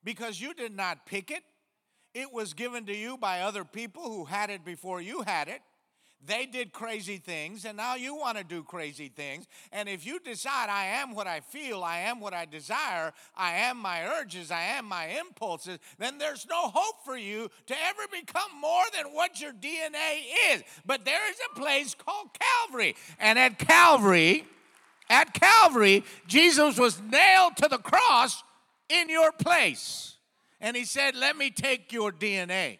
because 0.05 0.41
you 0.41 0.55
did 0.55 0.77
not 0.77 1.07
pick 1.07 1.31
it. 1.31 1.43
It 2.15 2.33
was 2.33 2.53
given 2.53 2.85
to 2.87 2.95
you 2.95 3.17
by 3.17 3.41
other 3.41 3.65
people 3.65 4.03
who 4.03 4.25
had 4.25 4.51
it 4.51 4.65
before 4.65 5.01
you 5.01 5.23
had 5.23 5.49
it. 5.49 5.61
They 6.25 6.47
did 6.47 6.73
crazy 6.73 7.17
things, 7.17 7.65
and 7.65 7.77
now 7.77 7.97
you 7.97 8.15
want 8.15 8.39
to 8.39 8.45
do 8.45 8.63
crazy 8.63 9.09
things. 9.09 9.47
And 9.73 9.89
if 9.89 10.07
you 10.07 10.21
decide, 10.21 10.69
I 10.71 10.85
am 10.85 11.17
what 11.17 11.27
I 11.27 11.41
feel, 11.41 11.83
I 11.83 11.99
am 12.01 12.21
what 12.21 12.33
I 12.33 12.45
desire, 12.45 13.13
I 13.37 13.55
am 13.55 13.77
my 13.79 14.07
urges, 14.07 14.53
I 14.53 14.63
am 14.63 14.85
my 14.85 15.07
impulses, 15.07 15.79
then 15.99 16.19
there's 16.19 16.47
no 16.49 16.69
hope 16.69 17.05
for 17.05 17.17
you 17.17 17.51
to 17.67 17.75
ever 17.89 18.03
become 18.13 18.51
more 18.61 18.85
than 18.97 19.13
what 19.13 19.41
your 19.41 19.53
DNA 19.53 20.21
is. 20.53 20.63
But 20.87 21.05
there 21.05 21.29
is 21.29 21.39
a 21.51 21.59
place 21.59 21.95
called 21.95 22.29
Calvary. 22.39 22.95
And 23.19 23.37
at 23.37 23.59
Calvary, 23.59 24.45
at 25.13 25.35
Calvary, 25.35 26.03
Jesus 26.27 26.79
was 26.79 27.01
nailed 27.03 27.57
to 27.59 27.69
the 27.69 27.77
cross 27.77 28.43
in 28.89 29.11
your 29.11 29.31
place. 29.31 30.17
And 30.59 30.75
he 30.75 30.87
said, 30.87 31.15
Let 31.15 31.37
me 31.37 31.51
take 31.51 31.93
your 31.93 32.11
DNA. 32.11 32.79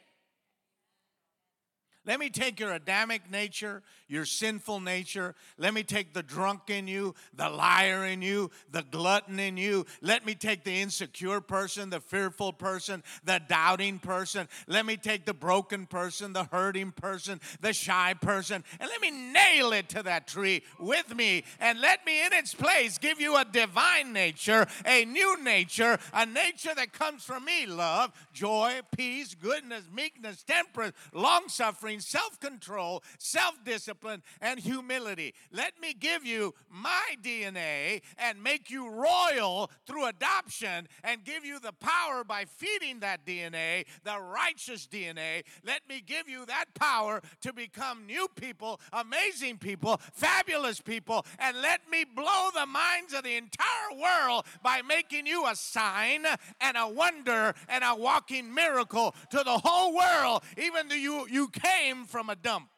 Let 2.05 2.19
me 2.19 2.31
take 2.31 2.59
your 2.59 2.73
Adamic 2.73 3.31
nature, 3.31 3.83
your 4.13 4.27
sinful 4.27 4.79
nature. 4.81 5.35
Let 5.57 5.73
me 5.73 5.83
take 5.83 6.13
the 6.13 6.23
drunk 6.23 6.69
in 6.69 6.87
you, 6.87 7.15
the 7.35 7.49
liar 7.49 8.05
in 8.05 8.21
you, 8.21 8.51
the 8.71 8.83
glutton 8.83 9.41
in 9.41 9.57
you. 9.57 9.87
Let 10.03 10.27
me 10.27 10.35
take 10.35 10.65
the 10.65 10.83
insecure 10.83 11.41
person, 11.41 11.89
the 11.89 12.01
fearful 12.01 12.53
person, 12.53 13.03
the 13.25 13.41
doubting 13.49 13.99
person. 13.99 14.49
Let 14.67 14.85
me 14.85 14.99
take 14.99 15.25
the 15.25 15.33
broken 15.33 15.87
person, 15.87 16.35
the 16.35 16.45
hurting 16.45 16.93
person, 16.93 17.41
the 17.63 17.73
shy 17.73 18.15
person, 18.21 18.63
and 18.79 18.91
let 18.91 19.01
me 19.01 19.11
nail 19.11 19.73
it 19.73 19.89
to 19.91 20.03
that 20.03 20.27
tree 20.27 20.63
with 20.79 21.17
me. 21.17 21.45
And 21.59 21.81
let 21.81 22.05
me, 22.05 22.27
in 22.27 22.35
its 22.35 22.55
place, 22.55 22.99
give 22.99 23.19
you 23.19 23.39
a 23.39 23.47
divine 23.47 24.13
nature, 24.13 24.67
a 24.85 25.07
new 25.07 25.43
nature, 25.43 25.99
a 26.13 26.27
nature 26.27 26.75
that 26.75 26.93
comes 26.93 27.25
from 27.25 27.47
me 27.47 27.65
love, 27.65 28.13
joy, 28.35 28.81
peace, 28.95 29.35
goodness, 29.35 29.85
meekness, 29.95 30.43
temperance, 30.43 30.95
long 31.15 31.49
suffering 31.49 32.01
self 32.01 32.39
control, 32.41 33.03
self 33.17 33.55
discipline, 33.65 34.02
and 34.41 34.59
humility. 34.61 35.35
Let 35.51 35.81
me 35.81 35.95
give 35.95 36.25
you 36.25 36.55
my 36.71 37.17
DNA 37.23 38.03
and 38.19 38.43
make 38.43 38.71
you 38.71 38.91
royal 38.91 39.71
through 39.87 40.07
adoption 40.07 40.89
and 41.05 41.25
give 41.25 41.45
you 41.45 41.59
the 41.61 41.73
power 41.73 42.25
by 42.25 42.45
feeding 42.45 43.01
that 43.01 43.25
DNA, 43.27 43.87
the 44.05 44.19
righteous 44.21 44.87
DNA. 44.87 45.43
Let 45.65 45.89
me 45.89 46.03
give 46.05 46.29
you 46.29 46.45
that 46.47 46.67
power 46.75 47.21
to 47.43 47.53
become 47.53 48.07
new 48.07 48.29
people, 48.35 48.81
amazing 48.93 49.59
people, 49.59 50.01
fabulous 50.13 50.81
people, 50.81 51.25
and 51.39 51.61
let 51.61 51.81
me 51.91 52.05
blow 52.05 52.49
the 52.55 52.67
minds 52.67 53.13
of 53.15 53.25
the 53.25 53.37
entire 53.37 53.93
world 54.01 54.47
by 54.63 54.83
making 54.83 55.27
you 55.27 55.47
a 55.47 55.55
sign 55.55 56.27
and 56.61 56.77
a 56.77 56.89
wonder 56.89 57.55
and 57.69 57.85
a 57.85 57.95
walking 57.95 58.53
miracle 58.53 59.15
to 59.31 59.39
the 59.39 59.59
whole 59.65 59.95
world, 59.95 60.43
even 60.57 60.89
though 60.89 60.95
you, 60.95 61.27
you 61.31 61.49
came 61.49 62.05
from 62.05 62.31
a 62.31 62.37
dump. 62.37 62.69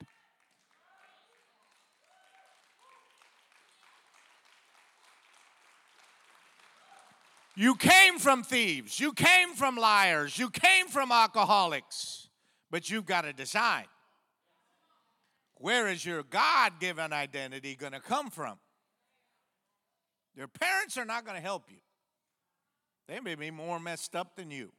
You 7.56 7.76
came 7.76 8.18
from 8.18 8.42
thieves. 8.42 8.98
You 8.98 9.12
came 9.12 9.54
from 9.54 9.76
liars. 9.76 10.38
You 10.38 10.50
came 10.50 10.88
from 10.88 11.12
alcoholics. 11.12 12.28
But 12.70 12.90
you've 12.90 13.06
got 13.06 13.22
to 13.22 13.32
decide 13.32 13.86
where 15.54 15.88
is 15.88 16.04
your 16.04 16.22
God 16.24 16.80
given 16.80 17.12
identity 17.12 17.76
going 17.76 17.92
to 17.92 18.00
come 18.00 18.28
from? 18.28 18.58
Your 20.36 20.48
parents 20.48 20.98
are 20.98 21.04
not 21.04 21.24
going 21.24 21.36
to 21.36 21.42
help 21.42 21.70
you, 21.70 21.78
they 23.06 23.20
may 23.20 23.34
be 23.34 23.50
more 23.50 23.78
messed 23.78 24.16
up 24.16 24.36
than 24.36 24.50
you. 24.50 24.72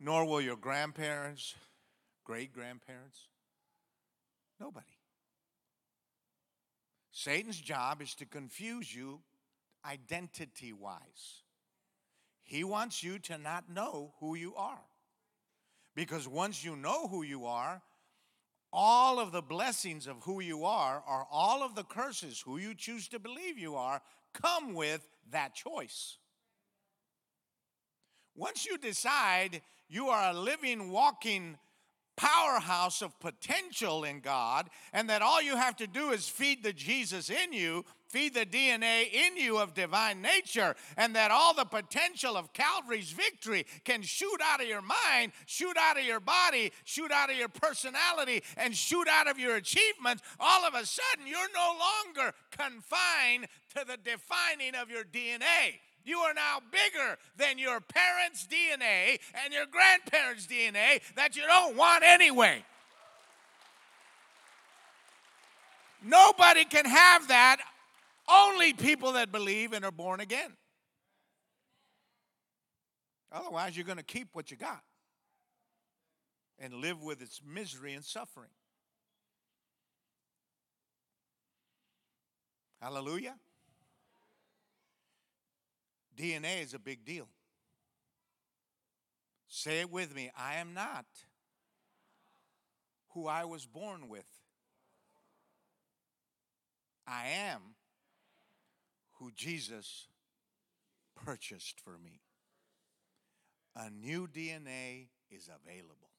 Nor 0.00 0.24
will 0.24 0.40
your 0.40 0.56
grandparents, 0.56 1.54
great 2.24 2.52
grandparents, 2.52 3.18
nobody. 4.60 4.86
Satan's 7.10 7.60
job 7.60 8.00
is 8.00 8.14
to 8.14 8.24
confuse 8.24 8.94
you 8.94 9.20
identity 9.88 10.72
wise. 10.72 11.42
He 12.42 12.64
wants 12.64 13.02
you 13.02 13.18
to 13.20 13.38
not 13.38 13.70
know 13.70 14.14
who 14.20 14.34
you 14.34 14.54
are. 14.54 14.80
Because 15.94 16.28
once 16.28 16.64
you 16.64 16.76
know 16.76 17.08
who 17.08 17.22
you 17.22 17.46
are, 17.46 17.82
all 18.72 19.18
of 19.18 19.32
the 19.32 19.42
blessings 19.42 20.06
of 20.06 20.22
who 20.22 20.40
you 20.40 20.64
are, 20.64 21.02
or 21.08 21.26
all 21.30 21.62
of 21.62 21.74
the 21.74 21.84
curses, 21.84 22.40
who 22.44 22.58
you 22.58 22.74
choose 22.74 23.08
to 23.08 23.18
believe 23.18 23.58
you 23.58 23.74
are, 23.74 24.00
come 24.34 24.74
with 24.74 25.08
that 25.30 25.54
choice. 25.54 26.18
Once 28.34 28.66
you 28.66 28.78
decide 28.78 29.62
you 29.88 30.08
are 30.08 30.30
a 30.30 30.38
living, 30.38 30.90
walking 30.90 31.58
powerhouse 32.16 33.00
of 33.00 33.18
potential 33.20 34.04
in 34.04 34.20
God, 34.20 34.68
and 34.92 35.08
that 35.08 35.22
all 35.22 35.40
you 35.40 35.56
have 35.56 35.76
to 35.76 35.86
do 35.86 36.10
is 36.10 36.28
feed 36.28 36.62
the 36.62 36.72
Jesus 36.72 37.30
in 37.30 37.52
you, 37.52 37.84
feed 38.08 38.34
the 38.34 38.46
DNA 38.46 39.12
in 39.12 39.36
you 39.36 39.58
of 39.58 39.74
divine 39.74 40.22
nature, 40.22 40.74
and 40.96 41.14
that 41.14 41.30
all 41.30 41.54
the 41.54 41.64
potential 41.64 42.36
of 42.36 42.52
Calvary's 42.52 43.10
victory 43.10 43.66
can 43.84 44.02
shoot 44.02 44.40
out 44.42 44.60
of 44.60 44.68
your 44.68 44.82
mind, 44.82 45.32
shoot 45.46 45.76
out 45.78 45.98
of 45.98 46.04
your 46.04 46.20
body, 46.20 46.72
shoot 46.84 47.12
out 47.12 47.30
of 47.30 47.36
your 47.36 47.48
personality, 47.48 48.42
and 48.56 48.74
shoot 48.74 49.06
out 49.08 49.28
of 49.28 49.38
your 49.38 49.56
achievements, 49.56 50.22
all 50.40 50.64
of 50.64 50.74
a 50.74 50.84
sudden 50.86 51.26
you're 51.26 51.38
no 51.54 51.76
longer 51.78 52.34
confined 52.50 53.46
to 53.76 53.84
the 53.86 53.98
defining 54.02 54.74
of 54.74 54.90
your 54.90 55.04
DNA. 55.04 55.78
You 56.04 56.18
are 56.20 56.32
now 56.32 56.60
bigger 56.70 57.18
than 57.36 57.58
your 57.58 57.80
parents' 57.80 58.46
DNA 58.46 59.18
and 59.44 59.52
your 59.52 59.66
grandparents' 59.66 60.46
DNA 60.46 61.02
that 61.16 61.36
you 61.36 61.42
don't 61.42 61.76
want 61.76 62.02
anyway. 62.02 62.64
Nobody 66.02 66.64
can 66.64 66.86
have 66.86 67.28
that, 67.28 67.58
only 68.30 68.72
people 68.72 69.12
that 69.12 69.32
believe 69.32 69.72
and 69.72 69.84
are 69.84 69.92
born 69.92 70.20
again. 70.20 70.52
Otherwise, 73.30 73.76
you're 73.76 73.86
going 73.86 73.98
to 73.98 74.04
keep 74.04 74.28
what 74.32 74.50
you 74.50 74.56
got 74.56 74.82
and 76.58 76.74
live 76.74 77.02
with 77.02 77.20
its 77.22 77.40
misery 77.46 77.92
and 77.92 78.04
suffering. 78.04 78.50
Hallelujah. 82.80 83.34
DNA 86.16 86.62
is 86.62 86.74
a 86.74 86.78
big 86.78 87.04
deal. 87.04 87.28
Say 89.48 89.80
it 89.80 89.90
with 89.90 90.14
me 90.14 90.30
I 90.36 90.56
am 90.56 90.74
not 90.74 91.06
who 93.10 93.26
I 93.26 93.44
was 93.44 93.66
born 93.66 94.08
with. 94.08 94.26
I 97.06 97.28
am 97.28 97.60
who 99.18 99.30
Jesus 99.32 100.08
purchased 101.14 101.80
for 101.80 101.98
me. 101.98 102.20
A 103.74 103.90
new 103.90 104.26
DNA 104.26 105.08
is 105.30 105.48
available. 105.48 106.10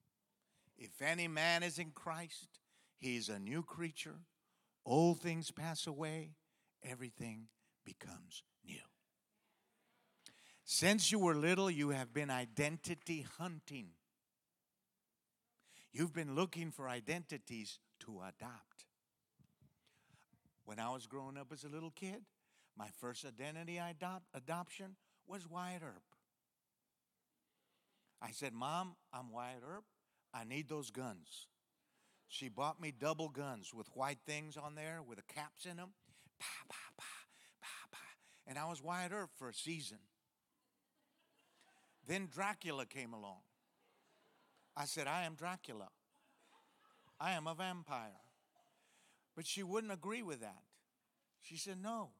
If 0.77 1.01
any 1.01 1.27
man 1.27 1.63
is 1.63 1.77
in 1.77 1.91
Christ, 1.91 2.59
he 2.97 3.17
is 3.17 3.29
a 3.29 3.39
new 3.39 3.63
creature. 3.63 4.19
Old 4.85 5.19
things 5.19 5.51
pass 5.51 5.87
away, 5.87 6.35
everything 6.83 7.47
becomes 7.85 8.43
new. 8.65 8.75
Since 10.63 11.11
you 11.11 11.19
were 11.19 11.35
little, 11.35 11.69
you 11.69 11.89
have 11.89 12.13
been 12.13 12.29
identity 12.29 13.25
hunting. 13.37 13.87
You've 15.91 16.13
been 16.13 16.35
looking 16.35 16.71
for 16.71 16.87
identities 16.87 17.79
to 18.01 18.21
adopt. 18.21 18.85
When 20.65 20.79
I 20.79 20.91
was 20.91 21.07
growing 21.07 21.37
up 21.37 21.51
as 21.51 21.63
a 21.63 21.69
little 21.69 21.89
kid, 21.91 22.21
my 22.79 22.87
first 23.01 23.25
identity 23.25 23.77
adopt, 23.77 24.23
adoption 24.33 24.95
was 25.27 25.45
Wyatt 25.49 25.83
Earp. 25.83 26.01
I 28.21 28.31
said, 28.31 28.53
Mom, 28.53 28.95
I'm 29.13 29.33
Wyatt 29.33 29.63
Earp. 29.69 29.83
I 30.33 30.45
need 30.45 30.69
those 30.69 30.89
guns. 30.89 31.47
She 32.29 32.47
bought 32.47 32.81
me 32.81 32.93
double 32.97 33.27
guns 33.27 33.73
with 33.73 33.87
white 33.95 34.19
things 34.25 34.55
on 34.55 34.75
there 34.75 35.01
with 35.05 35.17
the 35.17 35.33
caps 35.33 35.65
in 35.65 35.75
them. 35.75 35.89
Pa, 36.39 36.45
pa, 36.69 36.75
pa, 36.97 37.03
pa, 37.61 37.67
pa. 37.91 37.97
And 38.47 38.57
I 38.57 38.69
was 38.69 38.81
Wyatt 38.81 39.11
Earp 39.11 39.31
for 39.35 39.49
a 39.49 39.53
season. 39.53 39.97
Then 42.07 42.29
Dracula 42.33 42.85
came 42.85 43.13
along. 43.13 43.41
I 44.77 44.85
said, 44.85 45.05
I 45.05 45.23
am 45.23 45.35
Dracula. 45.35 45.89
I 47.19 47.31
am 47.31 47.45
a 47.45 47.55
vampire. 47.55 48.21
But 49.35 49.45
she 49.45 49.63
wouldn't 49.63 49.91
agree 49.91 50.23
with 50.23 50.39
that. 50.39 50.63
She 51.41 51.57
said, 51.57 51.77
no. 51.81 52.11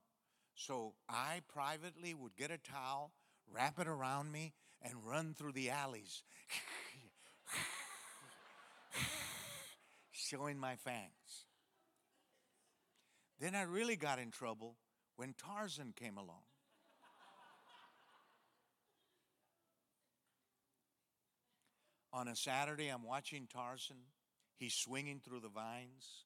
So 0.60 0.94
I 1.08 1.40
privately 1.48 2.14
would 2.14 2.36
get 2.36 2.52
a 2.52 2.58
towel, 2.58 3.14
wrap 3.50 3.80
it 3.80 3.88
around 3.88 4.30
me, 4.30 4.52
and 4.82 5.06
run 5.06 5.34
through 5.34 5.54
the 5.54 5.70
alleys, 5.70 6.22
showing 10.12 10.60
my 10.60 10.76
fangs. 10.76 11.46
Then 13.40 13.56
I 13.56 13.62
really 13.62 13.96
got 13.96 14.20
in 14.20 14.32
trouble 14.32 14.76
when 15.16 15.34
Tarzan 15.34 15.94
came 15.96 16.18
along. 16.18 16.44
On 22.12 22.28
a 22.28 22.36
Saturday, 22.36 22.90
I'm 22.90 23.04
watching 23.04 23.48
Tarzan. 23.48 24.02
He's 24.58 24.74
swinging 24.74 25.22
through 25.24 25.40
the 25.40 25.48
vines. 25.48 26.26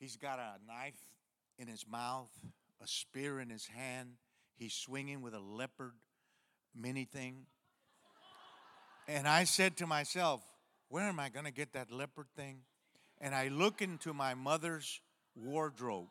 He's 0.00 0.16
got 0.16 0.40
a 0.40 0.54
knife 0.66 0.98
in 1.56 1.68
his 1.68 1.86
mouth, 1.86 2.32
a 2.82 2.86
spear 2.86 3.40
in 3.40 3.50
his 3.50 3.66
hand. 3.66 4.10
He's 4.56 4.74
swinging 4.74 5.22
with 5.22 5.34
a 5.34 5.40
leopard 5.40 5.92
mini 6.74 7.04
thing. 7.04 7.46
And 9.08 9.28
I 9.28 9.44
said 9.44 9.76
to 9.78 9.86
myself, 9.86 10.42
where 10.88 11.04
am 11.04 11.20
I 11.20 11.28
going 11.28 11.44
to 11.44 11.52
get 11.52 11.72
that 11.72 11.90
leopard 11.90 12.26
thing? 12.36 12.58
And 13.20 13.34
I 13.34 13.48
look 13.48 13.82
into 13.82 14.12
my 14.12 14.34
mother's 14.34 15.00
wardrobe. 15.34 16.08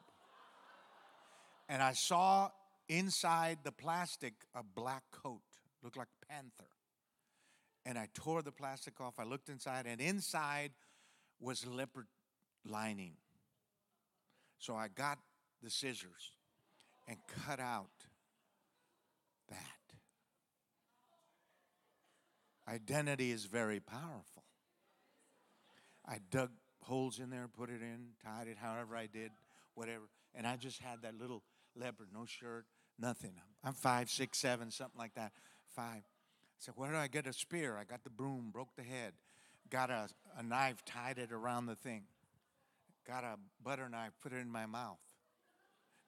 And 1.69 1.81
I 1.81 1.93
saw 1.93 2.49
inside 2.89 3.59
the 3.63 3.71
plastic 3.71 4.33
a 4.53 4.63
black 4.63 5.03
coat, 5.11 5.41
looked 5.81 5.97
like 5.97 6.09
panther 6.29 6.73
and 7.85 7.97
I 7.97 8.07
tore 8.13 8.41
the 8.41 8.51
plastic 8.51 8.99
off. 9.01 9.15
I 9.19 9.23
looked 9.23 9.49
inside, 9.49 9.85
and 9.85 9.99
inside 9.99 10.71
was 11.39 11.65
leopard 11.65 12.07
lining. 12.65 13.13
So 14.59 14.75
I 14.75 14.87
got 14.87 15.19
the 15.61 15.69
scissors 15.69 16.31
and 17.07 17.17
cut 17.45 17.59
out 17.59 17.89
that. 19.49 19.57
Identity 22.67 23.31
is 23.31 23.45
very 23.45 23.79
powerful. 23.79 24.43
I 26.05 26.17
dug 26.31 26.51
holes 26.81 27.19
in 27.19 27.29
there, 27.29 27.47
put 27.47 27.69
it 27.69 27.81
in, 27.81 28.09
tied 28.23 28.47
it 28.47 28.57
however 28.57 28.95
I 28.95 29.07
did, 29.07 29.31
whatever. 29.75 30.03
And 30.35 30.47
I 30.47 30.55
just 30.55 30.79
had 30.79 31.01
that 31.01 31.19
little 31.19 31.43
leopard, 31.75 32.07
no 32.13 32.25
shirt, 32.25 32.65
nothing. 32.99 33.33
I'm 33.63 33.73
five, 33.73 34.09
six, 34.09 34.37
seven, 34.39 34.71
something 34.71 34.97
like 34.97 35.15
that. 35.15 35.31
Five. 35.75 36.03
I 36.03 36.59
said, 36.59 36.75
Where 36.77 36.91
do 36.91 36.97
I 36.97 37.07
get 37.07 37.27
a 37.27 37.33
spear? 37.33 37.77
I 37.77 37.83
got 37.83 38.03
the 38.03 38.09
broom, 38.09 38.49
broke 38.51 38.75
the 38.75 38.83
head, 38.83 39.13
got 39.69 39.89
a, 39.89 40.09
a 40.37 40.43
knife, 40.43 40.83
tied 40.85 41.17
it 41.17 41.31
around 41.31 41.65
the 41.65 41.75
thing. 41.75 42.03
Got 43.07 43.23
a 43.23 43.35
butter 43.61 43.89
knife, 43.89 44.11
put 44.21 44.31
it 44.31 44.37
in 44.37 44.49
my 44.49 44.65
mouth. 44.65 44.99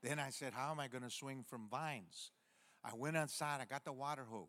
Then 0.06 0.20
I 0.20 0.30
said, 0.30 0.54
How 0.54 0.70
am 0.70 0.80
I 0.80 0.88
going 0.88 1.04
to 1.04 1.10
swing 1.10 1.44
from 1.50 1.68
vines? 1.70 2.30
I 2.84 2.92
went 2.96 3.18
outside, 3.18 3.60
I 3.60 3.66
got 3.66 3.84
the 3.84 3.92
water 3.92 4.24
hose. 4.30 4.48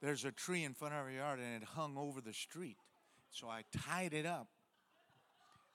There's 0.00 0.24
a 0.24 0.30
tree 0.30 0.62
in 0.62 0.74
front 0.74 0.94
of 0.94 1.00
our 1.00 1.10
yard 1.10 1.40
and 1.40 1.60
it 1.60 1.66
hung 1.66 1.96
over 1.98 2.20
the 2.20 2.32
street. 2.32 2.76
So 3.30 3.48
I 3.48 3.64
tied 3.76 4.14
it 4.14 4.24
up. 4.24 4.46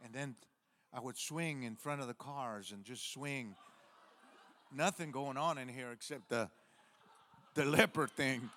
And 0.03 0.13
then 0.13 0.35
I 0.93 1.01
would 1.01 1.17
swing 1.17 1.63
in 1.63 1.75
front 1.75 1.99
of 1.99 2.07
the 2.07 2.13
cars 2.13 2.71
and 2.71 2.85
just 2.85 3.11
swing. 3.11 3.55
Nothing 4.73 5.11
going 5.11 5.35
on 5.35 5.57
in 5.57 5.67
here 5.67 5.91
except 5.91 6.29
the 6.29 6.49
the 7.53 7.65
leper 7.65 8.07
thing. 8.07 8.49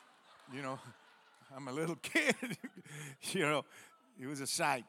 You 0.54 0.62
know, 0.62 0.78
I'm 1.56 1.66
a 1.66 1.72
little 1.72 1.96
kid. 2.02 2.36
you 3.32 3.40
know, 3.40 3.64
it 4.20 4.28
was 4.28 4.40
a 4.40 4.46
sight. 4.46 4.84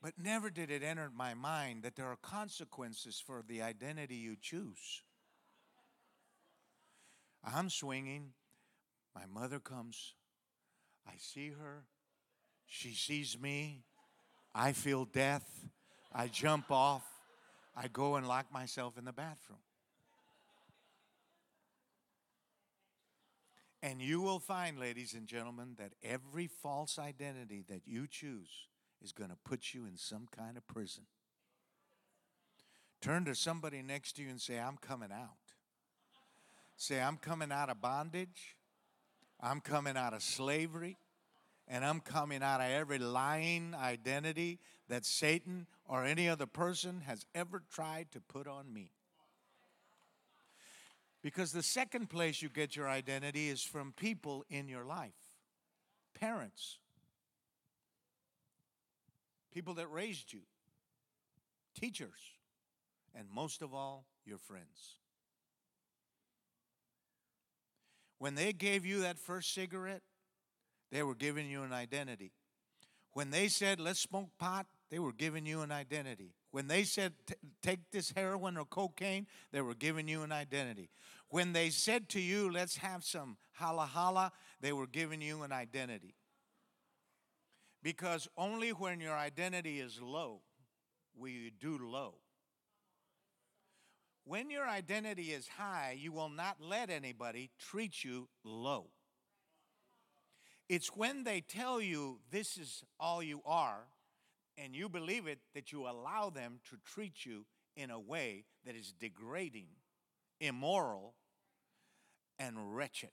But 0.00 0.12
never 0.16 0.48
did 0.48 0.70
it 0.70 0.82
enter 0.82 1.10
my 1.14 1.34
mind 1.34 1.82
that 1.82 1.96
there 1.96 2.06
are 2.06 2.16
consequences 2.16 3.22
for 3.24 3.42
the 3.46 3.62
identity 3.62 4.14
you 4.14 4.36
choose. 4.40 5.02
I'm 7.44 7.68
swinging. 7.68 8.32
My 9.14 9.26
mother 9.26 9.58
comes. 9.58 10.14
I 11.06 11.14
see 11.18 11.50
her. 11.50 11.84
She 12.66 12.94
sees 12.94 13.36
me. 13.40 13.82
I 14.54 14.72
feel 14.72 15.04
death. 15.04 15.48
I 16.12 16.28
jump 16.28 16.70
off. 16.70 17.04
I 17.76 17.88
go 17.88 18.16
and 18.16 18.28
lock 18.28 18.52
myself 18.52 18.98
in 18.98 19.04
the 19.04 19.12
bathroom. 19.12 19.58
And 23.82 24.02
you 24.02 24.20
will 24.20 24.40
find, 24.40 24.78
ladies 24.78 25.14
and 25.14 25.26
gentlemen, 25.26 25.76
that 25.78 25.92
every 26.02 26.48
false 26.48 26.98
identity 26.98 27.64
that 27.68 27.82
you 27.86 28.06
choose 28.08 28.66
is 29.02 29.12
going 29.12 29.30
to 29.30 29.36
put 29.44 29.74
you 29.74 29.86
in 29.86 29.96
some 29.96 30.26
kind 30.36 30.56
of 30.56 30.66
prison. 30.66 31.04
Turn 33.00 33.24
to 33.26 33.34
somebody 33.34 33.82
next 33.82 34.16
to 34.16 34.22
you 34.22 34.30
and 34.30 34.40
say, 34.40 34.58
I'm 34.58 34.76
coming 34.76 35.10
out. 35.12 35.36
Say, 36.76 37.00
I'm 37.00 37.16
coming 37.16 37.52
out 37.52 37.70
of 37.70 37.80
bondage. 37.80 38.56
I'm 39.40 39.60
coming 39.60 39.96
out 39.96 40.14
of 40.14 40.22
slavery. 40.22 40.96
And 41.68 41.84
I'm 41.84 42.00
coming 42.00 42.42
out 42.42 42.60
of 42.60 42.70
every 42.70 42.98
lying 42.98 43.74
identity 43.74 44.58
that 44.88 45.04
Satan 45.04 45.66
or 45.86 46.04
any 46.04 46.28
other 46.28 46.46
person 46.46 47.02
has 47.06 47.26
ever 47.34 47.62
tried 47.70 48.10
to 48.12 48.20
put 48.20 48.46
on 48.46 48.72
me. 48.72 48.90
Because 51.22 51.52
the 51.52 51.62
second 51.62 52.08
place 52.10 52.42
you 52.42 52.48
get 52.48 52.74
your 52.74 52.88
identity 52.88 53.48
is 53.48 53.62
from 53.62 53.92
people 53.92 54.44
in 54.48 54.68
your 54.68 54.84
life 54.84 55.12
parents, 56.18 56.78
people 59.52 59.74
that 59.74 59.90
raised 59.90 60.32
you, 60.32 60.40
teachers, 61.78 62.20
and 63.14 63.26
most 63.28 63.62
of 63.62 63.74
all, 63.74 64.04
your 64.24 64.38
friends. 64.38 64.98
When 68.18 68.34
they 68.34 68.52
gave 68.52 68.84
you 68.84 69.00
that 69.02 69.18
first 69.18 69.54
cigarette, 69.54 70.02
they 70.90 71.02
were 71.02 71.14
giving 71.14 71.48
you 71.48 71.62
an 71.62 71.72
identity. 71.72 72.32
When 73.12 73.30
they 73.30 73.48
said, 73.48 73.80
let's 73.80 74.00
smoke 74.00 74.30
pot, 74.38 74.66
they 74.90 74.98
were 74.98 75.12
giving 75.12 75.46
you 75.46 75.62
an 75.62 75.72
identity. 75.72 76.34
When 76.50 76.66
they 76.66 76.82
said, 76.84 77.12
take 77.62 77.90
this 77.90 78.12
heroin 78.16 78.56
or 78.56 78.64
cocaine, 78.64 79.26
they 79.52 79.60
were 79.60 79.74
giving 79.74 80.08
you 80.08 80.22
an 80.22 80.32
identity. 80.32 80.90
When 81.28 81.52
they 81.52 81.70
said 81.70 82.08
to 82.10 82.20
you, 82.20 82.50
let's 82.50 82.78
have 82.78 83.04
some 83.04 83.36
hala 83.52 83.86
hala, 83.86 84.32
they 84.60 84.72
were 84.72 84.86
giving 84.86 85.20
you 85.20 85.42
an 85.42 85.52
identity. 85.52 86.14
Because 87.82 88.28
only 88.36 88.70
when 88.70 89.00
your 89.00 89.16
identity 89.16 89.80
is 89.80 90.00
low 90.00 90.40
will 91.16 91.28
you 91.30 91.50
do 91.50 91.78
low. 91.78 92.14
When 94.24 94.50
your 94.50 94.68
identity 94.68 95.32
is 95.32 95.48
high, 95.48 95.96
you 95.98 96.12
will 96.12 96.28
not 96.28 96.56
let 96.60 96.90
anybody 96.90 97.50
treat 97.58 98.04
you 98.04 98.28
low. 98.44 98.90
It's 100.68 100.88
when 100.94 101.24
they 101.24 101.40
tell 101.40 101.80
you 101.80 102.20
this 102.30 102.58
is 102.58 102.84
all 103.00 103.22
you 103.22 103.40
are 103.46 103.86
and 104.58 104.76
you 104.76 104.88
believe 104.88 105.26
it 105.26 105.38
that 105.54 105.72
you 105.72 105.88
allow 105.88 106.30
them 106.30 106.60
to 106.68 106.76
treat 106.84 107.24
you 107.24 107.46
in 107.76 107.90
a 107.90 107.98
way 107.98 108.44
that 108.66 108.74
is 108.74 108.92
degrading, 108.92 109.68
immoral, 110.40 111.14
and 112.38 112.76
wretched. 112.76 113.10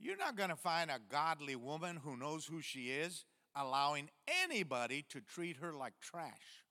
You're 0.00 0.16
not 0.16 0.36
going 0.36 0.48
to 0.48 0.56
find 0.56 0.90
a 0.90 0.98
godly 1.10 1.56
woman 1.56 2.00
who 2.02 2.16
knows 2.16 2.46
who 2.46 2.62
she 2.62 2.88
is 2.90 3.24
allowing 3.54 4.08
anybody 4.42 5.04
to 5.10 5.20
treat 5.20 5.56
her 5.58 5.72
like 5.72 5.92
trash, 6.00 6.64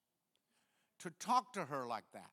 to 0.99 1.11
talk 1.19 1.53
to 1.53 1.65
her 1.65 1.85
like 1.85 2.05
that. 2.13 2.31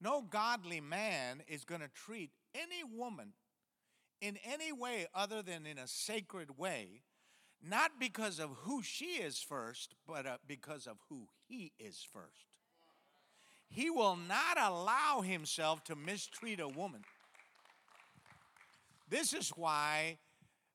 No 0.00 0.22
godly 0.22 0.80
man 0.80 1.42
is 1.46 1.64
going 1.64 1.80
to 1.80 1.88
treat 1.88 2.30
any 2.54 2.82
woman 2.84 3.32
in 4.20 4.38
any 4.44 4.72
way 4.72 5.06
other 5.14 5.42
than 5.42 5.66
in 5.66 5.78
a 5.78 5.86
sacred 5.86 6.58
way, 6.58 7.02
not 7.62 7.92
because 7.98 8.38
of 8.38 8.50
who 8.62 8.82
she 8.82 9.22
is 9.22 9.40
first, 9.40 9.94
but 10.06 10.26
uh, 10.26 10.38
because 10.46 10.86
of 10.86 10.96
who 11.08 11.28
he 11.46 11.72
is 11.78 12.06
first. 12.12 12.46
He 13.68 13.88
will 13.88 14.16
not 14.16 14.58
allow 14.58 15.20
himself 15.20 15.84
to 15.84 15.94
mistreat 15.94 16.60
a 16.60 16.68
woman. 16.68 17.02
This 19.10 19.34
is 19.34 19.50
why 19.50 20.18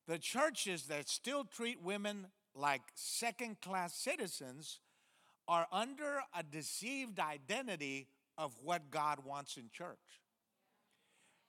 the 0.08 0.20
churches 0.20 0.84
that 0.88 1.10
still 1.10 1.46
treat 1.46 1.82
women 1.82 2.28
like 2.54 2.82
second 2.94 3.62
class 3.62 3.96
citizens 3.96 4.82
are 5.48 5.68
under 5.72 6.22
a 6.38 6.44
deceived 6.44 7.20
identity 7.20 8.10
of 8.38 8.54
what 8.62 8.92
God 8.92 9.20
wants 9.26 9.56
in 9.58 9.70
church. 9.72 10.22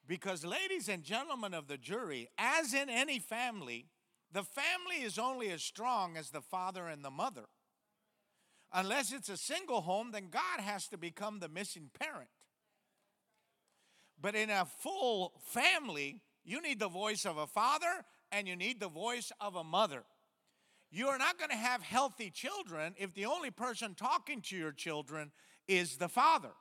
Because, 0.07 0.45
ladies 0.45 0.89
and 0.89 1.03
gentlemen 1.03 1.53
of 1.53 1.67
the 1.67 1.77
jury, 1.77 2.29
as 2.39 2.73
in 2.73 2.89
any 2.89 3.19
family, 3.19 3.87
the 4.33 4.45
family 4.45 5.05
is 5.05 5.19
only 5.19 5.51
as 5.51 5.63
strong 5.63 6.17
as 6.17 6.31
the 6.31 6.41
father 6.41 6.87
and 6.87 7.05
the 7.05 7.11
mother. 7.11 7.47
Unless 8.73 9.13
it's 9.13 9.29
a 9.29 9.37
single 9.37 9.81
home, 9.81 10.13
then 10.13 10.29
God 10.31 10.61
has 10.61 10.87
to 10.89 10.99
become 10.99 11.41
the 11.41 11.49
missing 11.49 11.91
parent. 11.99 12.29
But 14.21 14.37
in 14.37 14.51
a 14.51 14.67
full 14.67 15.33
family, 15.45 16.21
you 16.47 16.63
need 16.63 16.79
the 16.79 16.89
voice 16.89 17.27
of 17.27 17.37
a 17.37 17.47
father 17.47 18.05
and 18.31 18.47
you 18.47 18.57
need 18.57 18.81
the 18.81 18.89
voice 18.89 19.33
of 19.41 19.57
a 19.57 19.65
mother. 19.65 20.05
You 20.91 21.09
are 21.09 21.19
not 21.19 21.39
going 21.39 21.51
to 21.51 21.57
have 21.57 21.83
healthy 21.83 22.31
children 22.31 22.95
if 22.97 23.13
the 23.13 23.27
only 23.27 23.51
person 23.51 23.95
talking 23.95 24.41
to 24.43 24.57
your 24.57 24.73
children 24.73 25.33
is 25.67 25.97
the 25.97 26.09
father 26.09 26.53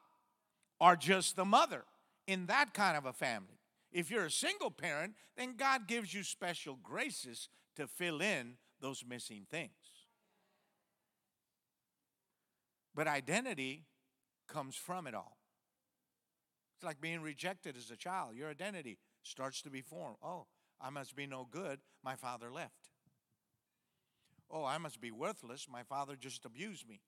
or 0.80 0.96
just 0.96 1.36
the 1.36 1.46
mother 1.46 1.84
in 2.28 2.48
that 2.48 2.74
kind 2.74 2.98
of 2.98 3.06
a 3.06 3.14
family. 3.14 3.60
If 3.92 4.10
you're 4.10 4.26
a 4.26 4.32
single 4.32 4.72
parent, 4.72 5.14
then 5.38 5.56
God 5.56 5.88
gives 5.88 6.14
you 6.14 6.24
special 6.24 6.78
graces 6.82 7.48
to 7.76 7.88
fill 7.88 8.22
in 8.22 8.56
those 8.82 9.06
missing 9.08 9.46
things. 9.50 9.72
But 12.96 13.08
identity 13.08 13.86
comes 14.48 14.76
from 14.76 15.06
it 15.06 15.14
all. 15.14 15.38
It's 16.76 16.84
like 16.84 17.00
being 17.00 17.22
rejected 17.22 17.78
as 17.78 17.92
a 17.92 17.96
child. 17.96 18.36
Your 18.36 18.50
identity 18.50 18.98
starts 19.26 19.62
to 19.64 19.70
be 19.70 19.82
formed. 19.82 20.18
Oh, 20.24 20.46
I 20.80 20.90
must 20.90 21.16
be 21.16 21.26
no 21.26 21.48
good. 21.50 21.80
My 22.04 22.16
father 22.16 22.52
left. 22.52 22.90
Oh, 24.50 24.64
I 24.64 24.78
must 24.78 25.02
be 25.02 25.12
worthless. 25.12 25.68
My 25.70 25.84
father 25.84 26.16
just 26.16 26.46
abused 26.46 26.88
me. 26.88 27.02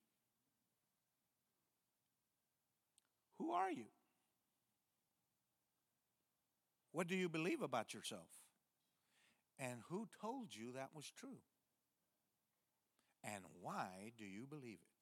Who 3.38 3.52
are 3.52 3.72
you? 3.72 3.86
What 6.92 7.08
do 7.08 7.16
you 7.16 7.30
believe 7.30 7.62
about 7.62 7.94
yourself? 7.94 8.28
And 9.60 9.82
who 9.90 10.08
told 10.20 10.56
you 10.56 10.72
that 10.74 10.90
was 10.96 11.12
true? 11.16 11.42
And 13.24 13.44
why 13.62 14.14
do 14.18 14.26
you 14.26 14.48
believe 14.48 14.80
it? 14.80 14.98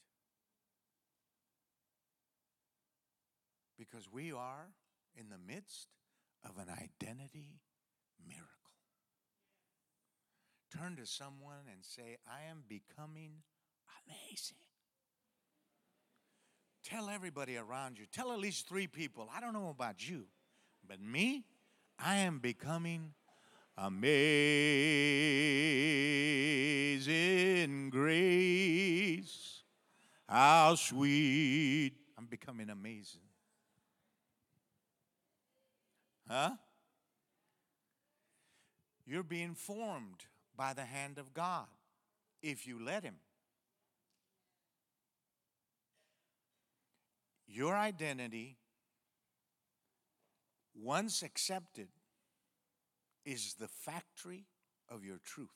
Because 3.78 4.10
we 4.12 4.32
are 4.32 4.68
in 5.18 5.30
the 5.30 5.38
midst 5.38 5.88
of 6.48 6.58
an 6.58 6.70
identity 6.70 7.60
miracle. 8.26 8.50
Turn 10.78 10.96
to 10.98 11.06
someone 11.06 11.68
and 11.72 11.84
say, 11.84 12.18
I 12.28 12.50
am 12.50 12.64
becoming 12.68 13.44
amazing. 14.08 14.58
Tell 16.84 17.10
everybody 17.10 17.58
around 17.58 17.98
you, 17.98 18.06
tell 18.12 18.32
at 18.32 18.40
least 18.40 18.68
three 18.70 18.88
people, 18.88 19.28
I 19.36 19.42
don't 19.42 19.54
know 19.54 19.70
about 19.70 20.08
you, 20.08 20.26
but 20.88 21.02
me, 21.02 21.46
I 21.98 22.18
am 22.18 22.40
becoming 22.40 23.14
amazing 23.78 24.20
grace. 27.90 29.64
How 30.28 30.76
sweet. 30.76 31.94
I'm 32.18 32.26
becoming 32.26 32.70
amazing. 32.70 33.25
Huh? 36.28 36.52
You're 39.06 39.24
being 39.24 39.54
formed 39.54 40.26
by 40.58 40.74
the 40.74 40.86
hand 40.86 41.18
of 41.18 41.34
God 41.34 41.68
if 42.42 42.66
you 42.66 42.84
let 42.84 43.04
Him. 43.04 43.16
Your 47.48 47.76
identity, 47.76 48.58
once 50.74 51.22
accepted, 51.22 51.88
is 53.26 53.56
the 53.60 53.68
factory 53.68 54.46
of 54.90 55.06
your 55.06 55.20
truth. 55.24 55.50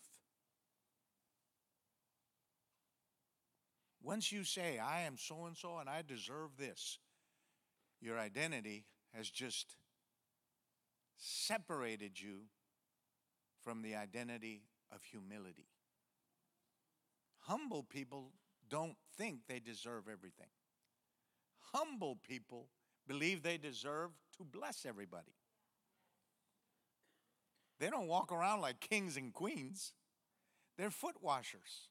Once 4.01 4.31
you 4.31 4.43
say, 4.43 4.79
I 4.79 5.01
am 5.01 5.17
so 5.17 5.45
and 5.45 5.57
so 5.57 5.79
and 5.79 5.89
I 5.89 6.03
deserve 6.07 6.51
this, 6.57 6.99
your 8.01 8.17
identity 8.17 8.85
has 9.13 9.29
just 9.29 9.75
separated 11.19 12.19
you 12.19 12.43
from 13.63 13.81
the 13.81 13.95
identity 13.95 14.63
of 14.91 15.03
humility. 15.03 15.67
Humble 17.39 17.83
people 17.83 18.31
don't 18.69 18.95
think 19.17 19.41
they 19.47 19.59
deserve 19.59 20.03
everything. 20.11 20.49
Humble 21.73 22.17
people 22.27 22.67
believe 23.07 23.43
they 23.43 23.57
deserve 23.57 24.11
to 24.37 24.43
bless 24.43 24.85
everybody. 24.85 25.33
They 27.79 27.89
don't 27.89 28.07
walk 28.07 28.31
around 28.31 28.61
like 28.61 28.79
kings 28.79 29.17
and 29.17 29.33
queens, 29.33 29.93
they're 30.77 30.91
foot 30.91 31.15
washers. 31.21 31.89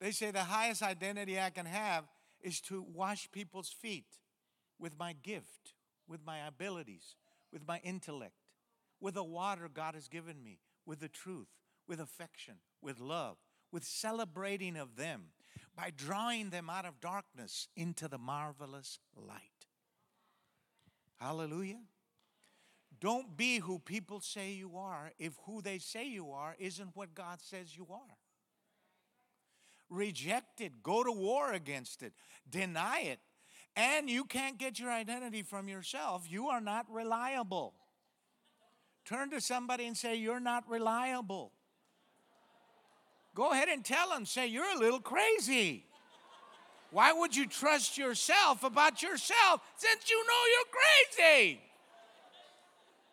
They 0.00 0.10
say 0.10 0.30
the 0.30 0.40
highest 0.40 0.82
identity 0.82 1.40
I 1.40 1.50
can 1.50 1.66
have 1.66 2.04
is 2.40 2.60
to 2.62 2.82
wash 2.82 3.30
people's 3.30 3.68
feet 3.68 4.18
with 4.78 4.98
my 4.98 5.12
gift, 5.12 5.74
with 6.08 6.20
my 6.26 6.46
abilities, 6.46 7.16
with 7.54 7.66
my 7.66 7.80
intellect, 7.84 8.34
with 9.00 9.14
the 9.14 9.24
water 9.24 9.70
God 9.72 9.94
has 9.94 10.08
given 10.08 10.42
me, 10.42 10.58
with 10.84 10.98
the 10.98 11.08
truth, 11.08 11.46
with 11.88 12.00
affection, 12.00 12.56
with 12.82 12.98
love, 12.98 13.36
with 13.72 13.84
celebrating 13.84 14.76
of 14.76 14.96
them, 14.96 15.26
by 15.76 15.92
drawing 15.96 16.50
them 16.50 16.68
out 16.68 16.84
of 16.84 17.00
darkness 17.00 17.68
into 17.76 18.08
the 18.08 18.18
marvelous 18.18 18.98
light. 19.16 19.40
Hallelujah. 21.20 21.80
Don't 23.00 23.36
be 23.36 23.58
who 23.58 23.78
people 23.78 24.20
say 24.20 24.52
you 24.52 24.76
are 24.76 25.12
if 25.18 25.34
who 25.46 25.62
they 25.62 25.78
say 25.78 26.06
you 26.06 26.32
are 26.32 26.56
isn't 26.58 26.90
what 26.94 27.14
God 27.14 27.40
says 27.40 27.76
you 27.76 27.86
are. 27.90 28.16
Reject 29.90 30.60
it, 30.60 30.82
go 30.82 31.04
to 31.04 31.12
war 31.12 31.52
against 31.52 32.02
it, 32.02 32.14
deny 32.48 33.00
it. 33.00 33.20
And 33.76 34.08
you 34.08 34.24
can't 34.24 34.58
get 34.58 34.78
your 34.78 34.92
identity 34.92 35.42
from 35.42 35.68
yourself. 35.68 36.26
You 36.28 36.48
are 36.48 36.60
not 36.60 36.86
reliable. 36.90 37.74
Turn 39.04 39.30
to 39.30 39.40
somebody 39.40 39.86
and 39.86 39.96
say, 39.96 40.14
You're 40.16 40.40
not 40.40 40.68
reliable. 40.68 41.52
Go 43.34 43.50
ahead 43.50 43.68
and 43.68 43.84
tell 43.84 44.10
them, 44.10 44.24
say, 44.24 44.46
You're 44.46 44.76
a 44.76 44.78
little 44.78 45.00
crazy. 45.00 45.84
Why 46.94 47.12
would 47.12 47.34
you 47.34 47.48
trust 47.48 47.98
yourself 47.98 48.62
about 48.62 49.02
yourself 49.02 49.60
since 49.76 50.08
you 50.08 50.24
know 50.24 50.42
you're 50.54 51.26
crazy? 51.26 51.60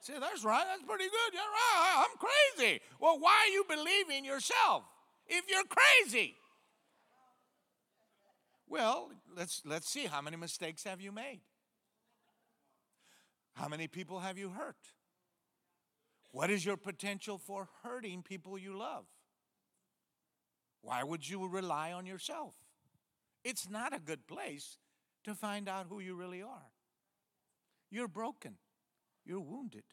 Say, 0.01 0.13
that's 0.19 0.43
right, 0.43 0.65
that's 0.67 0.83
pretty 0.83 1.05
good. 1.05 1.33
You're 1.33 1.41
right, 1.41 2.05
I'm 2.05 2.17
crazy. 2.17 2.79
Well, 2.99 3.19
why 3.19 3.47
are 3.47 3.51
you 3.51 3.65
believing 3.67 4.23
yourself 4.23 4.83
if 5.27 5.45
you're 5.49 5.63
crazy? 5.63 6.35
Well, 8.71 9.11
let's, 9.35 9.61
let's 9.65 9.89
see 9.89 10.05
how 10.05 10.21
many 10.21 10.37
mistakes 10.37 10.85
have 10.85 11.01
you 11.01 11.11
made? 11.11 11.41
How 13.53 13.67
many 13.67 13.89
people 13.89 14.21
have 14.21 14.37
you 14.37 14.51
hurt? 14.51 14.77
What 16.31 16.49
is 16.49 16.63
your 16.63 16.77
potential 16.77 17.37
for 17.37 17.67
hurting 17.83 18.23
people 18.23 18.57
you 18.57 18.77
love? 18.77 19.03
Why 20.81 21.03
would 21.03 21.27
you 21.27 21.49
rely 21.49 21.91
on 21.91 22.05
yourself? 22.05 22.53
It's 23.43 23.69
not 23.69 23.93
a 23.93 23.99
good 23.99 24.25
place 24.25 24.77
to 25.25 25.35
find 25.35 25.67
out 25.67 25.87
who 25.89 25.99
you 25.99 26.15
really 26.15 26.41
are. 26.41 26.71
You're 27.89 28.07
broken, 28.07 28.55
you're 29.25 29.41
wounded. 29.41 29.83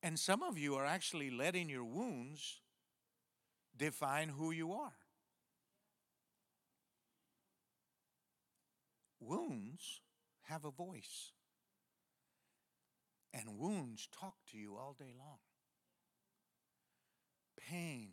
And 0.00 0.16
some 0.16 0.44
of 0.44 0.56
you 0.56 0.76
are 0.76 0.86
actually 0.86 1.30
letting 1.30 1.68
your 1.68 1.82
wounds 1.82 2.60
define 3.76 4.28
who 4.28 4.52
you 4.52 4.72
are. 4.72 4.94
Wounds 9.26 10.02
have 10.42 10.64
a 10.64 10.70
voice, 10.70 11.32
and 13.34 13.58
wounds 13.58 14.06
talk 14.20 14.34
to 14.52 14.56
you 14.56 14.76
all 14.76 14.94
day 14.96 15.14
long. 15.18 15.38
Pain 17.58 18.10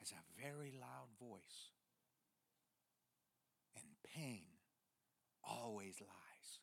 has 0.00 0.10
a 0.10 0.42
very 0.42 0.72
loud 0.72 1.10
voice, 1.20 1.70
and 3.76 3.84
pain 4.02 4.46
always 5.44 6.00
lies. 6.00 6.58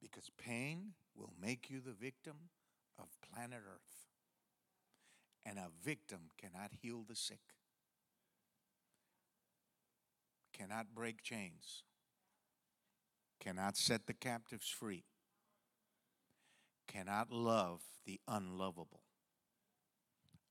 Because 0.00 0.28
pain 0.36 0.94
will 1.14 1.34
make 1.40 1.70
you 1.70 1.80
the 1.80 1.92
victim 1.92 2.34
of 2.98 3.06
planet 3.32 3.62
Earth, 3.64 4.08
and 5.46 5.56
a 5.56 5.68
victim 5.84 6.30
cannot 6.36 6.72
heal 6.82 7.04
the 7.08 7.14
sick 7.14 7.38
cannot 10.52 10.94
break 10.94 11.22
chains, 11.22 11.82
cannot 13.40 13.76
set 13.76 14.06
the 14.06 14.12
captives 14.12 14.68
free, 14.68 15.04
cannot 16.86 17.32
love 17.32 17.80
the 18.04 18.20
unlovable. 18.28 19.02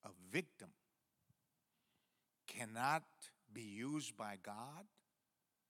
A 0.03 0.09
victim 0.31 0.69
cannot 2.47 3.03
be 3.53 3.61
used 3.61 4.17
by 4.17 4.37
God 4.41 4.85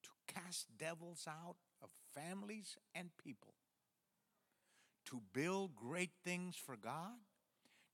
to 0.04 0.10
cast 0.34 0.68
devils 0.78 1.28
out 1.28 1.58
of 1.82 1.90
families 2.14 2.78
and 2.96 3.10
people, 3.22 3.54
to 5.06 5.22
build 5.34 5.76
great 5.76 6.12
things 6.24 6.56
for 6.56 6.76
God, 6.78 7.20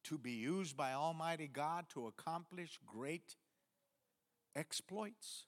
to 0.04 0.17
be 0.17 0.32
used 0.32 0.78
by 0.78 0.93
Almighty 0.93 1.47
God 1.47 1.86
to 1.93 2.08
accomplish 2.08 2.80
great 2.86 3.36
exploits. 4.56 5.45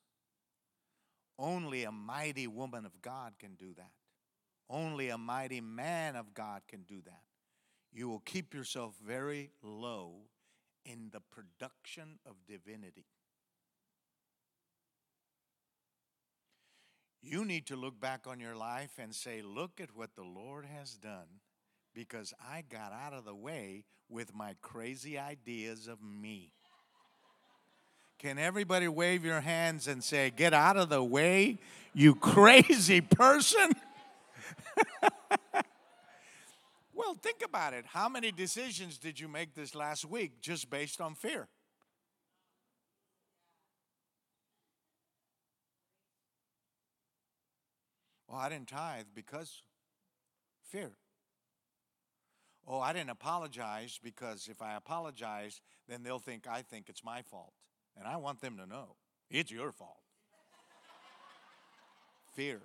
Only 1.39 1.85
a 1.85 1.91
mighty 1.91 2.47
woman 2.47 2.85
of 2.85 3.01
God 3.01 3.33
can 3.39 3.55
do 3.55 3.73
that. 3.77 3.91
Only 4.69 5.07
a 5.09 5.17
mighty 5.17 5.61
man 5.61 6.17
of 6.17 6.33
God 6.33 6.63
can 6.67 6.83
do 6.83 7.01
that. 7.05 7.21
You 7.93 8.09
will 8.09 8.19
keep 8.19 8.53
yourself 8.53 8.95
very 9.03 9.51
low 9.63 10.27
in 10.85 11.09
the 11.11 11.21
production 11.21 12.19
of 12.25 12.35
divinity. 12.45 13.05
You 17.21 17.45
need 17.45 17.67
to 17.67 17.75
look 17.75 17.99
back 17.99 18.25
on 18.27 18.39
your 18.39 18.55
life 18.55 18.91
and 18.99 19.15
say, 19.15 19.41
Look 19.41 19.79
at 19.81 19.95
what 19.95 20.15
the 20.15 20.23
Lord 20.23 20.65
has 20.65 20.95
done 20.95 21.41
because 21.93 22.33
I 22.39 22.63
got 22.69 22.93
out 22.93 23.13
of 23.13 23.25
the 23.25 23.35
way 23.35 23.85
with 24.09 24.35
my 24.35 24.55
crazy 24.61 25.17
ideas 25.17 25.87
of 25.87 26.01
me. 26.01 26.53
Can 28.19 28.37
everybody 28.37 28.87
wave 28.89 29.23
your 29.23 29.39
hands 29.39 29.87
and 29.87 30.03
say, 30.03 30.29
Get 30.29 30.53
out 30.53 30.75
of 30.75 30.89
the 30.89 31.01
way, 31.01 31.57
you 31.93 32.15
crazy 32.15 32.99
person? 32.99 33.71
well, 36.93 37.13
think 37.21 37.41
about 37.45 37.73
it. 37.73 37.85
How 37.87 38.09
many 38.09 38.33
decisions 38.33 38.97
did 38.97 39.21
you 39.21 39.29
make 39.29 39.55
this 39.55 39.73
last 39.73 40.03
week 40.03 40.41
just 40.41 40.69
based 40.69 40.99
on 40.99 41.15
fear? 41.15 41.47
Well, 48.27 48.37
I 48.37 48.49
didn't 48.49 48.67
tithe 48.67 49.05
because 49.15 49.63
fear. 50.61 50.91
Oh, 52.67 52.81
I 52.81 52.91
didn't 52.91 53.11
apologize 53.11 53.97
because 54.03 54.49
if 54.51 54.61
I 54.61 54.75
apologize, 54.75 55.61
then 55.87 56.03
they'll 56.03 56.19
think 56.19 56.47
I 56.47 56.61
think 56.61 56.89
it's 56.89 57.03
my 57.03 57.21
fault. 57.21 57.53
And 57.97 58.07
I 58.07 58.17
want 58.17 58.41
them 58.41 58.57
to 58.57 58.65
know 58.65 58.95
it's 59.29 59.51
your 59.51 59.71
fault. 59.71 60.01
Fear. 62.33 62.61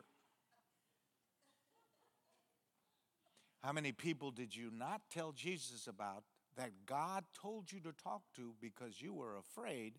How 3.62 3.72
many 3.72 3.92
people 3.92 4.30
did 4.30 4.54
you 4.54 4.70
not 4.70 5.00
tell 5.10 5.32
Jesus 5.32 5.86
about 5.86 6.24
that 6.56 6.70
God 6.86 7.24
told 7.40 7.72
you 7.72 7.80
to 7.80 7.92
talk 7.92 8.22
to 8.36 8.54
because 8.60 9.00
you 9.00 9.14
were 9.14 9.36
afraid 9.36 9.94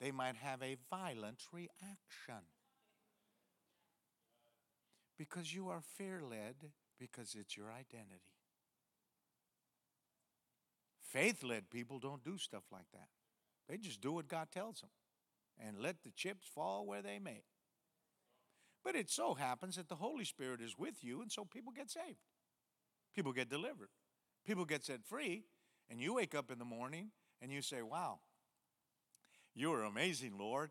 they 0.00 0.12
might 0.12 0.36
have 0.36 0.62
a 0.62 0.76
violent 0.88 1.42
reaction? 1.52 2.44
Because 5.18 5.54
you 5.54 5.68
are 5.68 5.80
fear 5.96 6.20
led, 6.22 6.54
because 6.98 7.36
it's 7.38 7.56
your 7.56 7.70
identity. 7.70 8.22
Faith 11.00 11.42
led 11.42 11.70
people 11.70 11.98
don't 11.98 12.24
do 12.24 12.38
stuff 12.38 12.64
like 12.72 12.90
that. 12.92 13.08
They 13.68 13.76
just 13.76 14.00
do 14.00 14.12
what 14.12 14.28
God 14.28 14.48
tells 14.52 14.80
them 14.80 14.90
and 15.58 15.78
let 15.78 16.02
the 16.02 16.10
chips 16.10 16.46
fall 16.46 16.86
where 16.86 17.02
they 17.02 17.18
may. 17.18 17.42
But 18.84 18.96
it 18.96 19.10
so 19.10 19.34
happens 19.34 19.76
that 19.76 19.88
the 19.88 19.94
Holy 19.94 20.24
Spirit 20.24 20.60
is 20.60 20.76
with 20.76 21.04
you, 21.04 21.22
and 21.22 21.30
so 21.30 21.44
people 21.44 21.72
get 21.72 21.90
saved. 21.90 22.18
People 23.14 23.32
get 23.32 23.48
delivered. 23.48 23.90
People 24.44 24.64
get 24.64 24.84
set 24.84 25.04
free, 25.04 25.44
and 25.88 26.00
you 26.00 26.14
wake 26.14 26.34
up 26.34 26.50
in 26.50 26.58
the 26.58 26.64
morning 26.64 27.10
and 27.40 27.52
you 27.52 27.62
say, 27.62 27.82
Wow, 27.82 28.20
you 29.54 29.72
are 29.72 29.84
amazing, 29.84 30.38
Lord. 30.38 30.70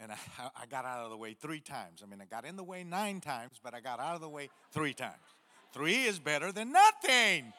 And 0.00 0.12
I, 0.12 0.16
I 0.62 0.66
got 0.66 0.84
out 0.84 1.04
of 1.04 1.10
the 1.10 1.16
way 1.16 1.34
three 1.34 1.60
times. 1.60 2.02
I 2.02 2.06
mean, 2.06 2.20
I 2.20 2.24
got 2.24 2.44
in 2.44 2.56
the 2.56 2.64
way 2.64 2.84
nine 2.84 3.20
times, 3.20 3.60
but 3.62 3.74
I 3.74 3.80
got 3.80 4.00
out 4.00 4.14
of 4.14 4.20
the 4.20 4.28
way 4.28 4.48
three 4.72 4.94
times. 4.94 5.16
Three 5.74 6.04
is 6.04 6.18
better 6.18 6.52
than 6.52 6.72
nothing. 6.72 7.52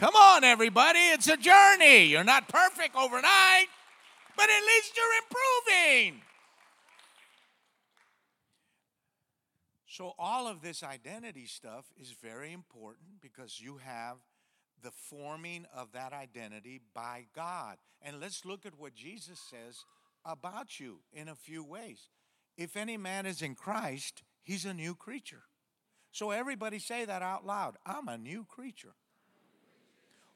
Come 0.00 0.16
on, 0.16 0.44
everybody, 0.44 0.98
it's 0.98 1.28
a 1.28 1.36
journey. 1.36 2.06
You're 2.06 2.24
not 2.24 2.48
perfect 2.48 2.96
overnight, 2.96 3.66
but 4.34 4.48
at 4.48 4.62
least 4.62 4.96
you're 4.96 5.74
improving. 6.08 6.22
So, 9.86 10.14
all 10.18 10.48
of 10.48 10.62
this 10.62 10.82
identity 10.82 11.44
stuff 11.44 11.84
is 12.00 12.14
very 12.22 12.50
important 12.54 13.20
because 13.20 13.60
you 13.60 13.76
have 13.84 14.16
the 14.82 14.90
forming 14.90 15.66
of 15.76 15.92
that 15.92 16.14
identity 16.14 16.80
by 16.94 17.26
God. 17.36 17.76
And 18.00 18.20
let's 18.20 18.46
look 18.46 18.64
at 18.64 18.78
what 18.78 18.94
Jesus 18.94 19.38
says 19.38 19.84
about 20.24 20.80
you 20.80 21.00
in 21.12 21.28
a 21.28 21.34
few 21.34 21.62
ways. 21.62 22.08
If 22.56 22.74
any 22.74 22.96
man 22.96 23.26
is 23.26 23.42
in 23.42 23.54
Christ, 23.54 24.22
he's 24.42 24.64
a 24.64 24.72
new 24.72 24.94
creature. 24.94 25.42
So, 26.10 26.30
everybody 26.30 26.78
say 26.78 27.04
that 27.04 27.20
out 27.20 27.44
loud 27.44 27.76
I'm 27.84 28.08
a 28.08 28.16
new 28.16 28.46
creature. 28.48 28.94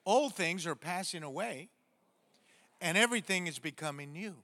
Old 0.07 0.35
things 0.35 0.67
are 0.67 0.75
passing 0.75 1.23
away, 1.23 1.69
and 2.81 2.99
everything 2.99 3.47
is 3.47 3.59
becoming 3.59 4.13
new 4.13 4.37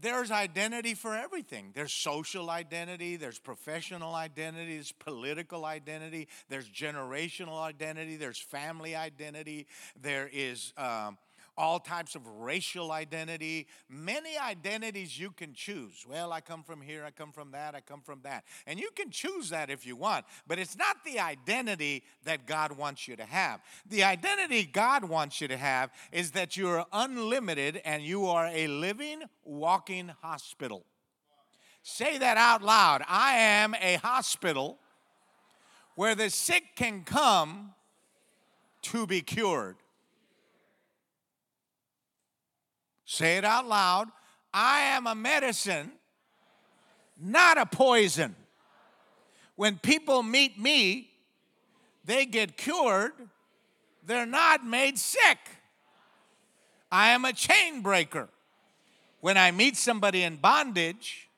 there's 0.00 0.30
identity 0.30 0.94
for 0.94 1.14
everything. 1.16 1.72
There's 1.74 1.92
social 1.92 2.50
identity, 2.50 3.16
there's 3.16 3.38
professional 3.38 4.14
identity, 4.14 4.76
there's 4.76 4.92
political 4.92 5.64
identity, 5.64 6.28
there's 6.48 6.68
generational 6.68 7.60
identity, 7.60 8.16
there's 8.16 8.38
family 8.38 8.94
identity, 8.94 9.66
there 10.00 10.30
is 10.32 10.72
um, 10.76 11.18
all 11.58 11.80
types 11.80 12.14
of 12.14 12.26
racial 12.26 12.92
identity, 12.92 13.66
many 13.90 14.38
identities 14.38 15.18
you 15.18 15.32
can 15.32 15.52
choose. 15.52 16.06
Well, 16.08 16.32
I 16.32 16.40
come 16.40 16.62
from 16.62 16.80
here, 16.80 17.04
I 17.04 17.10
come 17.10 17.32
from 17.32 17.50
that, 17.50 17.74
I 17.74 17.80
come 17.80 18.00
from 18.00 18.20
that. 18.22 18.44
And 18.66 18.78
you 18.78 18.90
can 18.94 19.10
choose 19.10 19.50
that 19.50 19.68
if 19.68 19.84
you 19.84 19.96
want, 19.96 20.24
but 20.46 20.58
it's 20.58 20.78
not 20.78 21.04
the 21.04 21.18
identity 21.18 22.04
that 22.24 22.46
God 22.46 22.72
wants 22.72 23.08
you 23.08 23.16
to 23.16 23.24
have. 23.24 23.60
The 23.90 24.04
identity 24.04 24.64
God 24.64 25.04
wants 25.04 25.40
you 25.40 25.48
to 25.48 25.56
have 25.56 25.90
is 26.12 26.30
that 26.30 26.56
you're 26.56 26.86
unlimited 26.92 27.82
and 27.84 28.02
you 28.02 28.26
are 28.26 28.46
a 28.46 28.68
living, 28.68 29.22
walking 29.44 30.12
hospital. 30.22 30.84
Say 31.82 32.18
that 32.18 32.36
out 32.36 32.62
loud. 32.62 33.02
I 33.08 33.34
am 33.38 33.74
a 33.74 33.96
hospital 33.96 34.78
where 35.96 36.14
the 36.14 36.30
sick 36.30 36.62
can 36.76 37.02
come 37.02 37.72
to 38.82 39.06
be 39.06 39.20
cured. 39.20 39.76
Say 43.10 43.38
it 43.38 43.44
out 43.44 43.66
loud. 43.66 44.08
I 44.52 44.80
am 44.80 45.06
a 45.06 45.14
medicine, 45.14 45.92
not 47.18 47.56
a 47.56 47.64
poison. 47.64 48.36
When 49.56 49.78
people 49.78 50.22
meet 50.22 50.60
me, 50.60 51.08
they 52.04 52.26
get 52.26 52.58
cured, 52.58 53.12
they're 54.04 54.26
not 54.26 54.62
made 54.62 54.98
sick. 54.98 55.38
I 56.92 57.08
am 57.08 57.24
a 57.24 57.32
chain 57.32 57.80
breaker. 57.80 58.28
When 59.20 59.38
I 59.38 59.52
meet 59.52 59.78
somebody 59.78 60.22
in 60.22 60.36
bondage, 60.36 61.30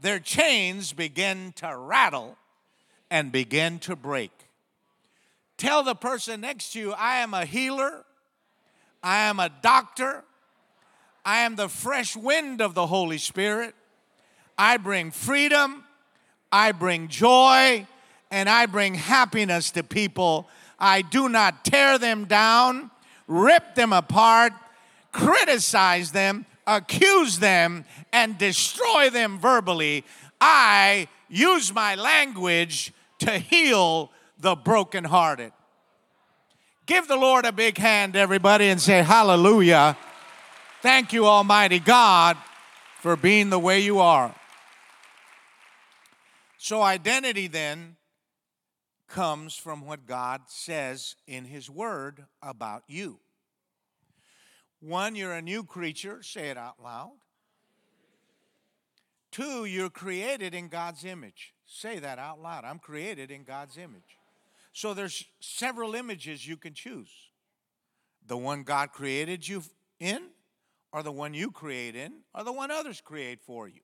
their 0.00 0.20
chains 0.20 0.92
begin 0.92 1.52
to 1.56 1.76
rattle 1.76 2.38
and 3.10 3.32
begin 3.32 3.80
to 3.80 3.96
break. 3.96 4.30
Tell 5.56 5.82
the 5.82 5.96
person 5.96 6.42
next 6.42 6.74
to 6.74 6.78
you, 6.78 6.92
I 6.92 7.16
am 7.16 7.34
a 7.34 7.44
healer, 7.44 8.04
I 9.02 9.22
am 9.22 9.40
a 9.40 9.50
doctor, 9.62 10.22
I 11.24 11.40
am 11.40 11.56
the 11.56 11.68
fresh 11.68 12.16
wind 12.16 12.60
of 12.60 12.74
the 12.74 12.86
Holy 12.86 13.18
Spirit. 13.18 13.74
I 14.58 14.76
bring 14.76 15.10
freedom, 15.10 15.84
I 16.50 16.72
bring 16.72 17.08
joy, 17.08 17.86
and 18.30 18.48
I 18.48 18.66
bring 18.66 18.94
happiness 18.94 19.70
to 19.72 19.82
people. 19.82 20.48
I 20.78 21.02
do 21.02 21.28
not 21.28 21.64
tear 21.64 21.98
them 21.98 22.24
down, 22.24 22.90
rip 23.28 23.74
them 23.76 23.92
apart, 23.92 24.52
criticize 25.12 26.12
them, 26.12 26.44
accuse 26.66 27.38
them, 27.38 27.84
and 28.12 28.36
destroy 28.36 29.10
them 29.10 29.38
verbally. 29.38 30.04
I 30.40 31.08
use 31.28 31.72
my 31.72 31.94
language 31.94 32.92
to 33.20 33.38
heal 33.38 34.10
the 34.38 34.56
brokenhearted. 34.56 35.52
Give 36.86 37.06
the 37.06 37.16
Lord 37.16 37.44
a 37.44 37.52
big 37.52 37.78
hand, 37.78 38.16
everybody, 38.16 38.66
and 38.66 38.80
say, 38.80 39.02
Hallelujah. 39.02 39.96
Thank 40.82 41.12
you, 41.12 41.26
Almighty 41.26 41.78
God, 41.78 42.36
for 42.98 43.14
being 43.14 43.50
the 43.50 43.58
way 43.58 43.78
you 43.78 44.00
are. 44.00 44.34
So, 46.58 46.82
identity 46.82 47.46
then 47.46 47.94
comes 49.06 49.54
from 49.54 49.86
what 49.86 50.08
God 50.08 50.40
says 50.48 51.14
in 51.28 51.44
His 51.44 51.70
Word 51.70 52.24
about 52.42 52.82
you. 52.88 53.20
One, 54.80 55.14
you're 55.14 55.34
a 55.34 55.40
new 55.40 55.62
creature, 55.62 56.20
say 56.20 56.48
it 56.48 56.58
out 56.58 56.82
loud. 56.82 57.12
Two, 59.30 59.64
you're 59.64 59.88
created 59.88 60.52
in 60.52 60.66
God's 60.66 61.04
image. 61.04 61.54
Say 61.64 62.00
that 62.00 62.18
out 62.18 62.42
loud. 62.42 62.64
I'm 62.64 62.80
created 62.80 63.30
in 63.30 63.44
God's 63.44 63.76
image. 63.76 64.18
So 64.72 64.94
there's 64.94 65.26
several 65.38 65.94
images 65.94 66.44
you 66.44 66.56
can 66.56 66.74
choose. 66.74 67.12
The 68.26 68.36
one 68.36 68.64
God 68.64 68.90
created 68.90 69.46
you 69.46 69.62
in, 70.00 70.22
or 70.92 71.02
the 71.02 71.12
one 71.12 71.34
you 71.34 71.50
create 71.50 71.96
in, 71.96 72.12
or 72.34 72.44
the 72.44 72.52
one 72.52 72.70
others 72.70 73.00
create 73.00 73.40
for 73.40 73.68
you? 73.68 73.80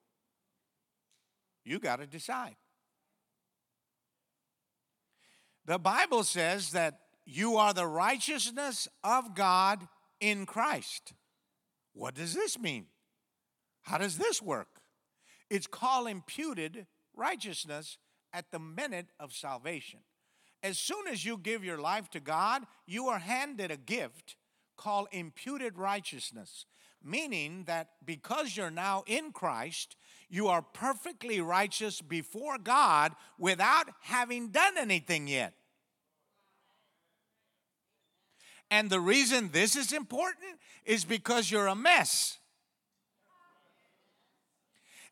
You 1.64 1.79
got 1.79 1.97
to 1.97 2.07
decide. 2.07 2.57
The 5.66 5.79
Bible 5.79 6.25
says 6.25 6.73
that 6.73 7.01
you 7.27 7.57
are 7.57 7.75
the 7.75 7.87
righteousness 7.87 8.88
of 9.05 9.35
God 9.35 9.87
in 10.21 10.47
Christ. 10.47 11.12
What 11.92 12.15
does 12.15 12.35
this 12.35 12.59
mean? 12.59 12.87
How 13.83 13.98
does 13.98 14.17
this 14.17 14.40
work? 14.40 14.81
It's 15.50 15.67
called 15.67 16.09
imputed 16.09 16.87
righteousness 17.15 17.98
at 18.33 18.50
the 18.50 18.59
minute 18.59 19.09
of 19.19 19.33
salvation. 19.33 20.00
As 20.63 20.79
soon 20.79 21.06
as 21.06 21.25
you 21.25 21.37
give 21.37 21.65
your 21.65 21.79
life 21.79 22.11
to 22.11 22.21
God, 22.21 22.65
you 22.87 23.09
are 23.09 23.19
handed 23.19 23.71
a 23.71 23.77
gift 23.77 24.37
called 24.77 25.09
imputed 25.13 25.79
righteousness 25.79 26.67
meaning 27.03 27.65
that 27.65 27.90
because 28.05 28.57
you're 28.57 28.71
now 28.71 29.05
in 29.07 29.33
Christ, 29.33 29.96
you 30.29 30.49
are 30.49 30.63
perfectly 30.63 31.40
righteous 31.40 32.01
before 32.01 32.59
God 32.59 33.13
without 33.38 33.88
having 34.01 34.49
done 34.49 34.77
anything 34.77 35.29
yet. 35.29 35.55
And 38.71 38.90
the 38.90 39.01
reason 39.01 39.51
this 39.53 39.77
is 39.77 39.92
important 39.92 40.59
is 40.85 41.05
because 41.05 41.51
you're 41.51 41.69
a 41.69 41.75
mess. 41.75 42.38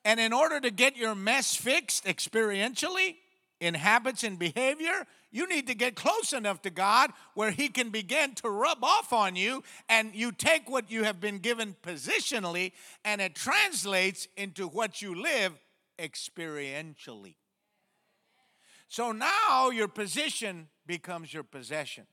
And 0.05 0.21
in 0.21 0.33
order 0.33 0.61
to 0.61 0.71
get 0.71 0.97
your 0.97 1.15
mess 1.15 1.57
fixed 1.57 2.05
experientially, 2.05 3.17
in 3.61 3.75
habits 3.75 4.23
and 4.23 4.39
behavior, 4.39 5.07
you 5.31 5.49
need 5.49 5.67
to 5.67 5.75
get 5.75 5.97
close 5.97 6.33
enough 6.33 6.63
to 6.63 6.71
God 6.71 7.11
where 7.35 7.51
He 7.51 7.69
can 7.69 7.91
begin 7.91 8.35
to 8.37 8.49
rub 8.49 8.83
off 8.83 9.13
on 9.13 9.37
you, 9.37 9.63
and 9.89 10.15
you 10.15 10.33
take 10.33 10.71
what 10.71 10.91
you 10.91 11.05
have 11.05 11.21
been 11.21 11.39
given 11.39 11.77
positionally 11.83 12.73
and 13.05 13.21
it 13.21 13.35
translates 13.35 14.29
into 14.37 14.67
what 14.69 15.03
you 15.03 15.15
live 15.15 15.53
experientially. 15.99 17.35
So 18.89 19.13
now 19.13 19.71
your 19.71 19.89
position 19.89 20.69
becomes 20.87 21.33
your 21.35 21.43
possession. 21.43 22.07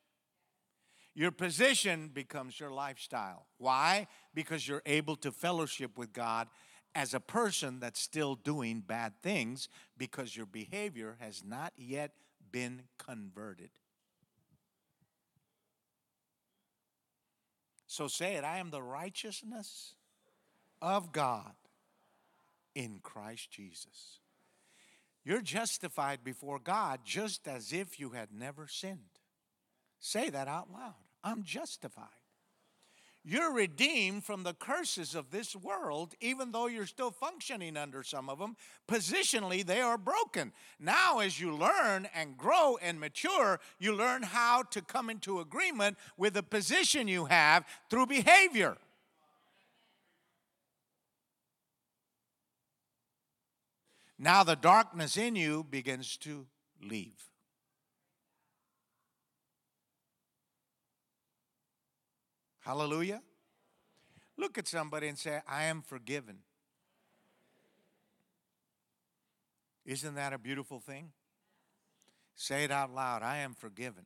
Your 1.16 1.32
position 1.32 2.10
becomes 2.12 2.60
your 2.60 2.72
lifestyle. 2.72 3.46
Why? 3.58 4.08
Because 4.34 4.68
you're 4.68 4.82
able 4.86 5.16
to 5.18 5.32
fellowship 5.32 5.98
with 5.98 6.12
God 6.12 6.48
as 6.96 7.14
a 7.14 7.20
person 7.20 7.80
that's 7.80 8.00
still 8.00 8.36
doing 8.36 8.82
bad 8.82 9.14
things 9.22 9.70
because 9.98 10.36
your 10.36 10.46
behavior 10.48 11.18
has 11.20 11.44
not 11.46 11.74
yet 11.78 12.12
been 12.54 12.84
converted. 12.98 13.72
So 17.88 18.08
say 18.08 18.36
it 18.36 18.46
I 18.46 18.60
am 18.60 18.70
the 18.70 18.82
righteousness 18.82 19.96
of 20.82 21.12
God 21.12 21.54
in 22.74 23.00
Christ 23.04 23.52
Jesus. 23.52 24.20
You're 25.26 25.42
justified 25.42 26.24
before 26.24 26.60
God 26.60 27.02
just 27.04 27.48
as 27.48 27.74
if 27.74 28.00
you 28.00 28.12
had 28.12 28.30
never 28.34 28.68
sinned. 28.68 29.20
Say 30.00 30.30
that 30.30 30.48
out 30.48 30.72
loud. 30.72 30.96
I'm 31.24 31.44
justified. 31.44 32.08
You're 33.26 33.54
redeemed 33.54 34.26
from 34.26 34.44
the 34.44 34.54
curses 34.54 35.16
of 35.16 35.32
this 35.32 35.56
world, 35.56 36.14
even 36.20 36.52
though 36.52 36.68
you're 36.68 36.86
still 36.86 37.12
functioning 37.12 37.78
under 37.78 38.04
some 38.04 38.30
of 38.30 38.38
them. 38.38 38.58
Positionally, 38.86 39.66
they 39.66 39.80
are 39.80 39.98
broken. 39.98 40.52
Now, 40.78 41.20
as 41.20 41.40
you 41.40 41.56
learn 41.56 42.10
and 42.14 42.38
grow 42.38 42.78
and 42.82 43.00
mature, 43.00 43.62
you 43.80 43.96
learn 43.96 44.24
how 44.24 44.64
to 44.64 44.82
come 44.82 45.10
into 45.10 45.40
agreement 45.40 45.98
with 46.18 46.34
the 46.34 46.44
position 46.44 47.08
you 47.08 47.26
have 47.26 47.66
through 47.90 48.08
behavior. 48.08 48.76
Now, 54.20 54.44
the 54.44 54.58
darkness 54.58 55.16
in 55.16 55.38
you 55.38 55.66
begins 55.70 56.18
to 56.18 56.46
leave. 56.82 57.30
Hallelujah. 62.66 63.22
Look 64.38 64.58
at 64.58 64.68
somebody 64.68 65.08
and 65.08 65.18
say, 65.18 65.42
I 65.48 65.66
am 65.66 65.82
forgiven. 65.82 66.40
Isn't 69.86 70.16
that 70.16 70.32
a 70.32 70.38
beautiful 70.38 70.80
thing? 70.80 71.12
Say 72.36 72.64
it 72.64 72.72
out 72.72 72.94
loud 72.94 73.22
I 73.22 73.38
am 73.38 73.54
forgiven. 73.54 74.06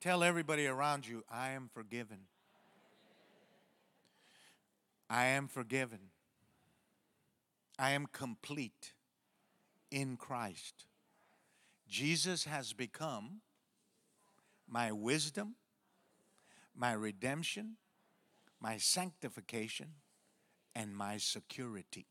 Tell 0.00 0.22
everybody 0.22 0.66
around 0.66 1.08
you, 1.08 1.24
I 1.30 1.50
am 1.50 1.70
forgiven. 1.72 2.18
I 5.08 5.26
am 5.26 5.48
forgiven. 5.48 6.10
I 7.78 7.92
am 7.92 8.06
complete 8.12 8.92
in 9.90 10.16
Christ. 10.16 10.86
Jesus 11.88 12.44
has 12.44 12.72
become 12.72 13.40
my 14.68 14.92
wisdom, 14.92 15.54
my 16.76 16.92
redemption, 16.92 17.76
my 18.60 18.76
sanctification, 18.76 19.88
and 20.74 20.94
my 20.94 21.16
security. 21.16 22.06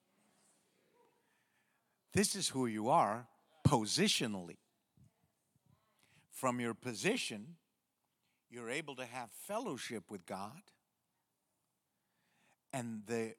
This 2.13 2.35
is 2.35 2.49
who 2.49 2.65
you 2.65 2.89
are 2.89 3.27
positionally. 3.67 4.57
From 6.31 6.59
your 6.59 6.73
position, 6.73 7.55
you're 8.49 8.69
able 8.69 8.95
to 8.95 9.05
have 9.05 9.29
fellowship 9.31 10.09
with 10.09 10.25
God, 10.25 10.61
and 12.73 13.03
the 13.05 13.35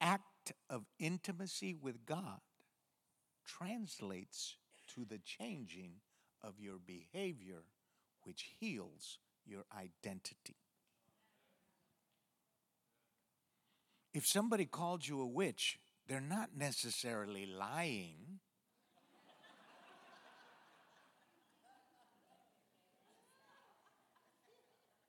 act 0.00 0.52
of 0.68 0.84
intimacy 0.98 1.74
with 1.74 2.04
God 2.04 2.40
translates 3.44 4.56
to 4.94 5.04
the 5.04 5.18
changing 5.18 5.92
of 6.42 6.58
your 6.58 6.78
behavior, 6.84 7.62
which 8.22 8.54
heals 8.58 9.18
your 9.46 9.64
identity. 9.76 10.56
If 14.12 14.26
somebody 14.26 14.66
called 14.66 15.06
you 15.06 15.20
a 15.20 15.26
witch, 15.26 15.78
they're 16.06 16.20
not 16.20 16.50
necessarily 16.56 17.46
lying. 17.46 18.40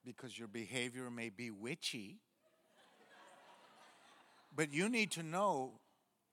because 0.06 0.38
your 0.38 0.48
behavior 0.48 1.10
may 1.10 1.30
be 1.30 1.50
witchy. 1.50 2.20
But 4.56 4.74
you 4.74 4.90
need 4.90 5.12
to 5.12 5.24
know 5.24 5.80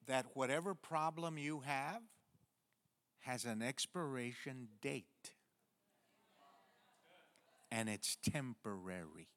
that 0.06 0.26
whatever 0.34 0.74
problem 0.74 1.38
you 1.38 1.60
have 1.60 2.02
has 3.20 3.44
an 3.44 3.62
expiration 3.62 4.68
date 4.82 5.32
and 7.70 7.88
it's 7.88 8.16
temporary. 8.22 9.28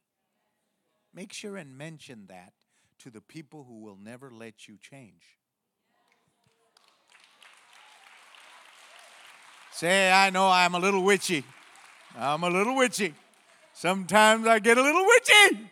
Make 1.13 1.33
sure 1.33 1.57
and 1.57 1.77
mention 1.77 2.25
that 2.27 2.53
to 2.99 3.09
the 3.09 3.21
people 3.21 3.65
who 3.65 3.81
will 3.81 3.97
never 3.97 4.31
let 4.31 4.67
you 4.67 4.77
change. 4.81 5.37
Say, 9.71 10.11
I 10.11 10.29
know 10.29 10.49
I'm 10.49 10.75
a 10.75 10.79
little 10.79 11.03
witchy. 11.03 11.43
I'm 12.17 12.43
a 12.43 12.49
little 12.49 12.75
witchy. 12.75 13.13
Sometimes 13.73 14.45
I 14.45 14.59
get 14.59 14.77
a 14.77 14.81
little 14.81 15.05
witchy. 15.05 15.69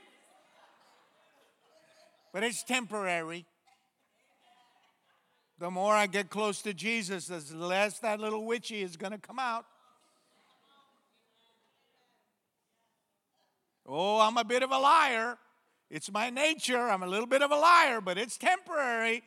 But 2.34 2.44
it's 2.44 2.64
temporary. 2.64 3.46
The 5.60 5.70
more 5.70 5.94
I 5.94 6.08
get 6.08 6.32
close 6.32 6.64
to 6.64 6.74
Jesus, 6.74 7.28
the 7.28 7.56
less 7.56 8.00
that 8.00 8.20
little 8.20 8.46
witchy 8.46 8.82
is 8.82 8.98
going 8.98 9.12
to 9.12 9.20
come 9.20 9.38
out. 9.38 9.66
Oh, 13.94 14.22
I'm 14.22 14.38
a 14.38 14.46
bit 14.46 14.64
of 14.64 14.72
a 14.72 14.78
liar. 14.78 15.38
It's 15.90 16.10
my 16.10 16.30
nature. 16.30 16.80
I'm 16.80 17.04
a 17.04 17.08
little 17.08 17.28
bit 17.28 17.42
of 17.42 17.52
a 17.52 17.58
liar, 17.58 18.00
but 18.00 18.18
it's 18.18 18.38
temporary. 18.38 19.22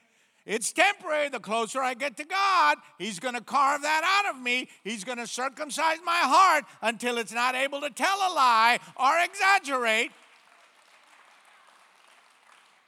It's 0.47 0.73
temporary. 0.73 1.29
The 1.29 1.39
closer 1.39 1.83
I 1.83 1.93
get 1.93 2.17
to 2.17 2.25
God, 2.25 2.79
He's 2.99 3.21
going 3.21 3.35
to 3.35 3.43
carve 3.43 3.83
that 3.83 4.23
out 4.25 4.35
of 4.35 4.41
me. 4.41 4.71
He's 4.83 5.05
going 5.05 5.19
to 5.19 5.27
circumcise 5.27 5.99
my 6.03 6.17
heart 6.17 6.65
until 6.81 7.19
it's 7.19 7.33
not 7.33 7.55
able 7.55 7.83
to 7.83 7.91
tell 7.91 8.17
a 8.17 8.33
lie 8.33 8.79
or 8.97 9.19
exaggerate. 9.23 10.13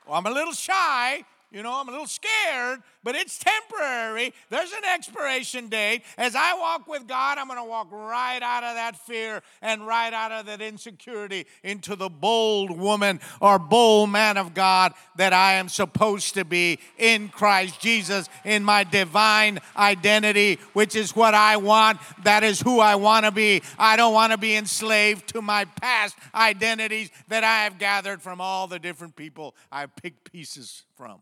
Well, 0.07 0.16
I'm 0.16 0.27
a 0.27 0.31
little 0.31 0.55
shy, 0.55 1.24
you 1.51 1.62
know, 1.62 1.79
I'm 1.79 1.89
a 1.89 1.91
little 1.91 2.07
scared, 2.07 2.81
but 3.07 3.15
it's 3.15 3.39
temporary. 3.39 4.35
There's 4.51 4.73
an 4.73 4.85
expiration 4.93 5.69
date. 5.69 6.03
As 6.19 6.35
I 6.35 6.55
walk 6.55 6.89
with 6.89 7.07
God, 7.07 7.39
I'm 7.39 7.47
going 7.47 7.57
to 7.57 7.65
walk 7.65 7.87
right 7.93 8.43
out 8.43 8.65
of 8.65 8.75
that 8.75 8.97
fear 8.97 9.45
and 9.63 9.87
right 9.87 10.13
out 10.13 10.33
of 10.33 10.47
that 10.47 10.61
insecurity 10.61 11.47
into 11.63 11.95
the 11.95 12.09
bold 12.09 12.77
woman 12.77 13.21
or 13.41 13.61
bold 13.61 14.11
man 14.11 14.37
of 14.37 14.55
God 14.55 14.93
that 15.15 15.33
I 15.33 15.53
am 15.53 15.69
supposed 15.69 16.35
to 16.35 16.45
be 16.45 16.81
in 16.99 17.29
Christ 17.29 17.81
Jesus 17.81 18.29
in 18.45 18.65
my 18.65 18.83
divine 18.83 19.61
identity, 19.77 20.59
which 20.73 20.97
is 20.97 21.15
what 21.15 21.33
I 21.33 21.59
want. 21.59 22.01
That 22.25 22.43
is 22.43 22.61
who 22.61 22.81
I 22.81 22.97
want 22.97 23.25
to 23.25 23.31
be. 23.31 23.63
I 23.79 23.95
don't 23.95 24.15
want 24.15 24.33
to 24.33 24.39
be 24.39 24.57
enslaved 24.57 25.29
to 25.29 25.41
my 25.41 25.67
past 25.81 26.17
identities 26.35 27.11
that 27.29 27.45
I 27.45 27.63
have 27.63 27.79
gathered 27.79 28.21
from 28.21 28.41
all 28.41 28.67
the 28.67 28.81
different 28.81 29.15
people 29.15 29.55
I've 29.71 29.95
picked 29.95 30.33
pieces 30.33 30.83
from. 30.97 31.21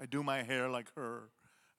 I 0.00 0.06
do 0.06 0.22
my 0.22 0.42
hair 0.42 0.68
like 0.68 0.94
her. 0.94 1.30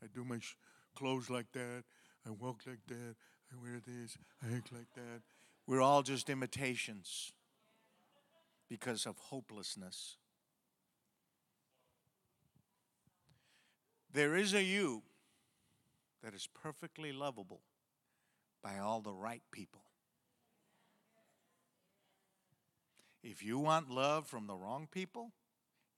I 0.04 0.08
do 0.14 0.24
my 0.24 0.40
sh- 0.40 0.56
clothes 0.96 1.30
like 1.30 1.52
that. 1.54 1.84
I 2.26 2.32
walk 2.32 2.62
like 2.66 2.86
that. 2.88 3.16
I 3.52 3.62
wear 3.62 3.80
this. 3.86 4.18
I 4.44 4.56
act 4.56 4.72
like 4.72 4.94
that. 4.96 5.22
We're 5.66 5.82
all 5.82 6.02
just 6.02 6.30
imitations 6.30 7.32
because 8.70 9.06
of 9.06 9.18
hopelessness. 9.18 10.18
There 14.12 14.36
is 14.36 14.54
a 14.54 14.64
you 14.64 15.04
that 16.24 16.34
is 16.34 16.48
perfectly 16.54 17.12
lovable 17.12 17.62
by 18.64 18.80
all 18.80 19.02
the 19.02 19.14
right 19.14 19.44
people. 19.52 19.82
If 23.24 23.44
you 23.44 23.60
want 23.60 23.90
love 23.90 24.26
from 24.26 24.48
the 24.48 24.56
wrong 24.56 24.88
people, 24.90 25.32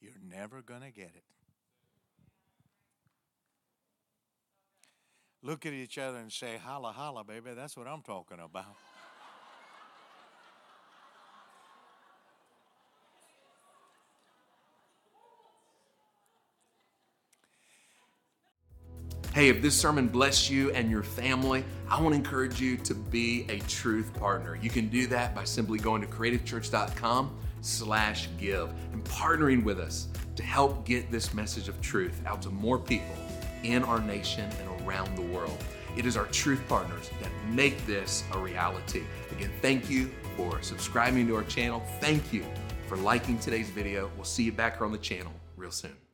you're 0.02 0.14
never 0.22 0.62
going 0.62 0.82
to 0.82 0.92
get 0.92 1.12
it. 1.16 1.24
Look 5.42 5.66
at 5.66 5.74
each 5.74 5.98
other 5.98 6.18
and 6.18 6.32
say, 6.32 6.58
holla, 6.58 6.92
holla, 6.92 7.24
baby. 7.24 7.52
That's 7.56 7.78
what 7.78 7.88
I'm 7.88 8.02
talking 8.02 8.40
about. 8.40 8.76
Hey, 19.34 19.48
if 19.50 19.62
this 19.62 19.80
sermon 19.80 20.08
blessed 20.08 20.50
you 20.50 20.72
and 20.72 20.90
your 20.90 21.04
family, 21.04 21.64
I 21.88 22.02
want 22.02 22.14
to 22.14 22.18
encourage 22.18 22.60
you 22.60 22.78
to 22.78 22.96
be 22.96 23.46
a 23.48 23.60
truth 23.60 24.12
partner. 24.16 24.58
You 24.60 24.72
can 24.72 24.90
do 24.90 25.06
that 25.08 25.36
by 25.36 25.44
simply 25.44 25.78
going 25.78 26.02
to 26.02 26.08
creativechurch.com 26.08 27.38
slash 27.62 28.28
give 28.40 28.70
and 28.92 29.04
partnering 29.06 29.64
with 29.64 29.80
us 29.80 30.08
to 30.36 30.44
help 30.44 30.84
get 30.84 31.12
this 31.12 31.34
message 31.34 31.70
of 31.70 31.80
truth 31.80 32.22
out 32.26 32.42
to 32.42 32.50
more 32.50 32.80
people 32.80 33.16
in 33.64 33.84
our 33.84 34.00
nation 34.02 34.50
and 34.60 34.82
around 34.82 35.16
the 35.16 35.22
world. 35.22 35.64
It 35.98 36.06
is 36.06 36.16
our 36.16 36.26
truth 36.28 36.62
partners 36.68 37.10
that 37.22 37.32
make 37.50 37.86
this 37.86 38.24
a 38.34 38.40
reality. 38.40 39.04
Again, 39.32 39.52
thank 39.62 39.90
you 39.90 40.10
for 40.38 40.62
subscribing 40.62 41.28
to 41.28 41.36
our 41.36 41.44
channel. 41.44 41.84
Thank 42.00 42.32
you 42.32 42.46
for 42.88 42.98
liking 42.98 43.38
today's 43.40 43.70
video. 43.70 44.10
We'll 44.16 44.26
see 44.26 44.44
you 44.44 44.52
back 44.52 44.78
here 44.78 44.86
on 44.86 44.92
the 44.92 44.98
channel 44.98 45.34
real 45.58 45.72
soon. 45.72 46.09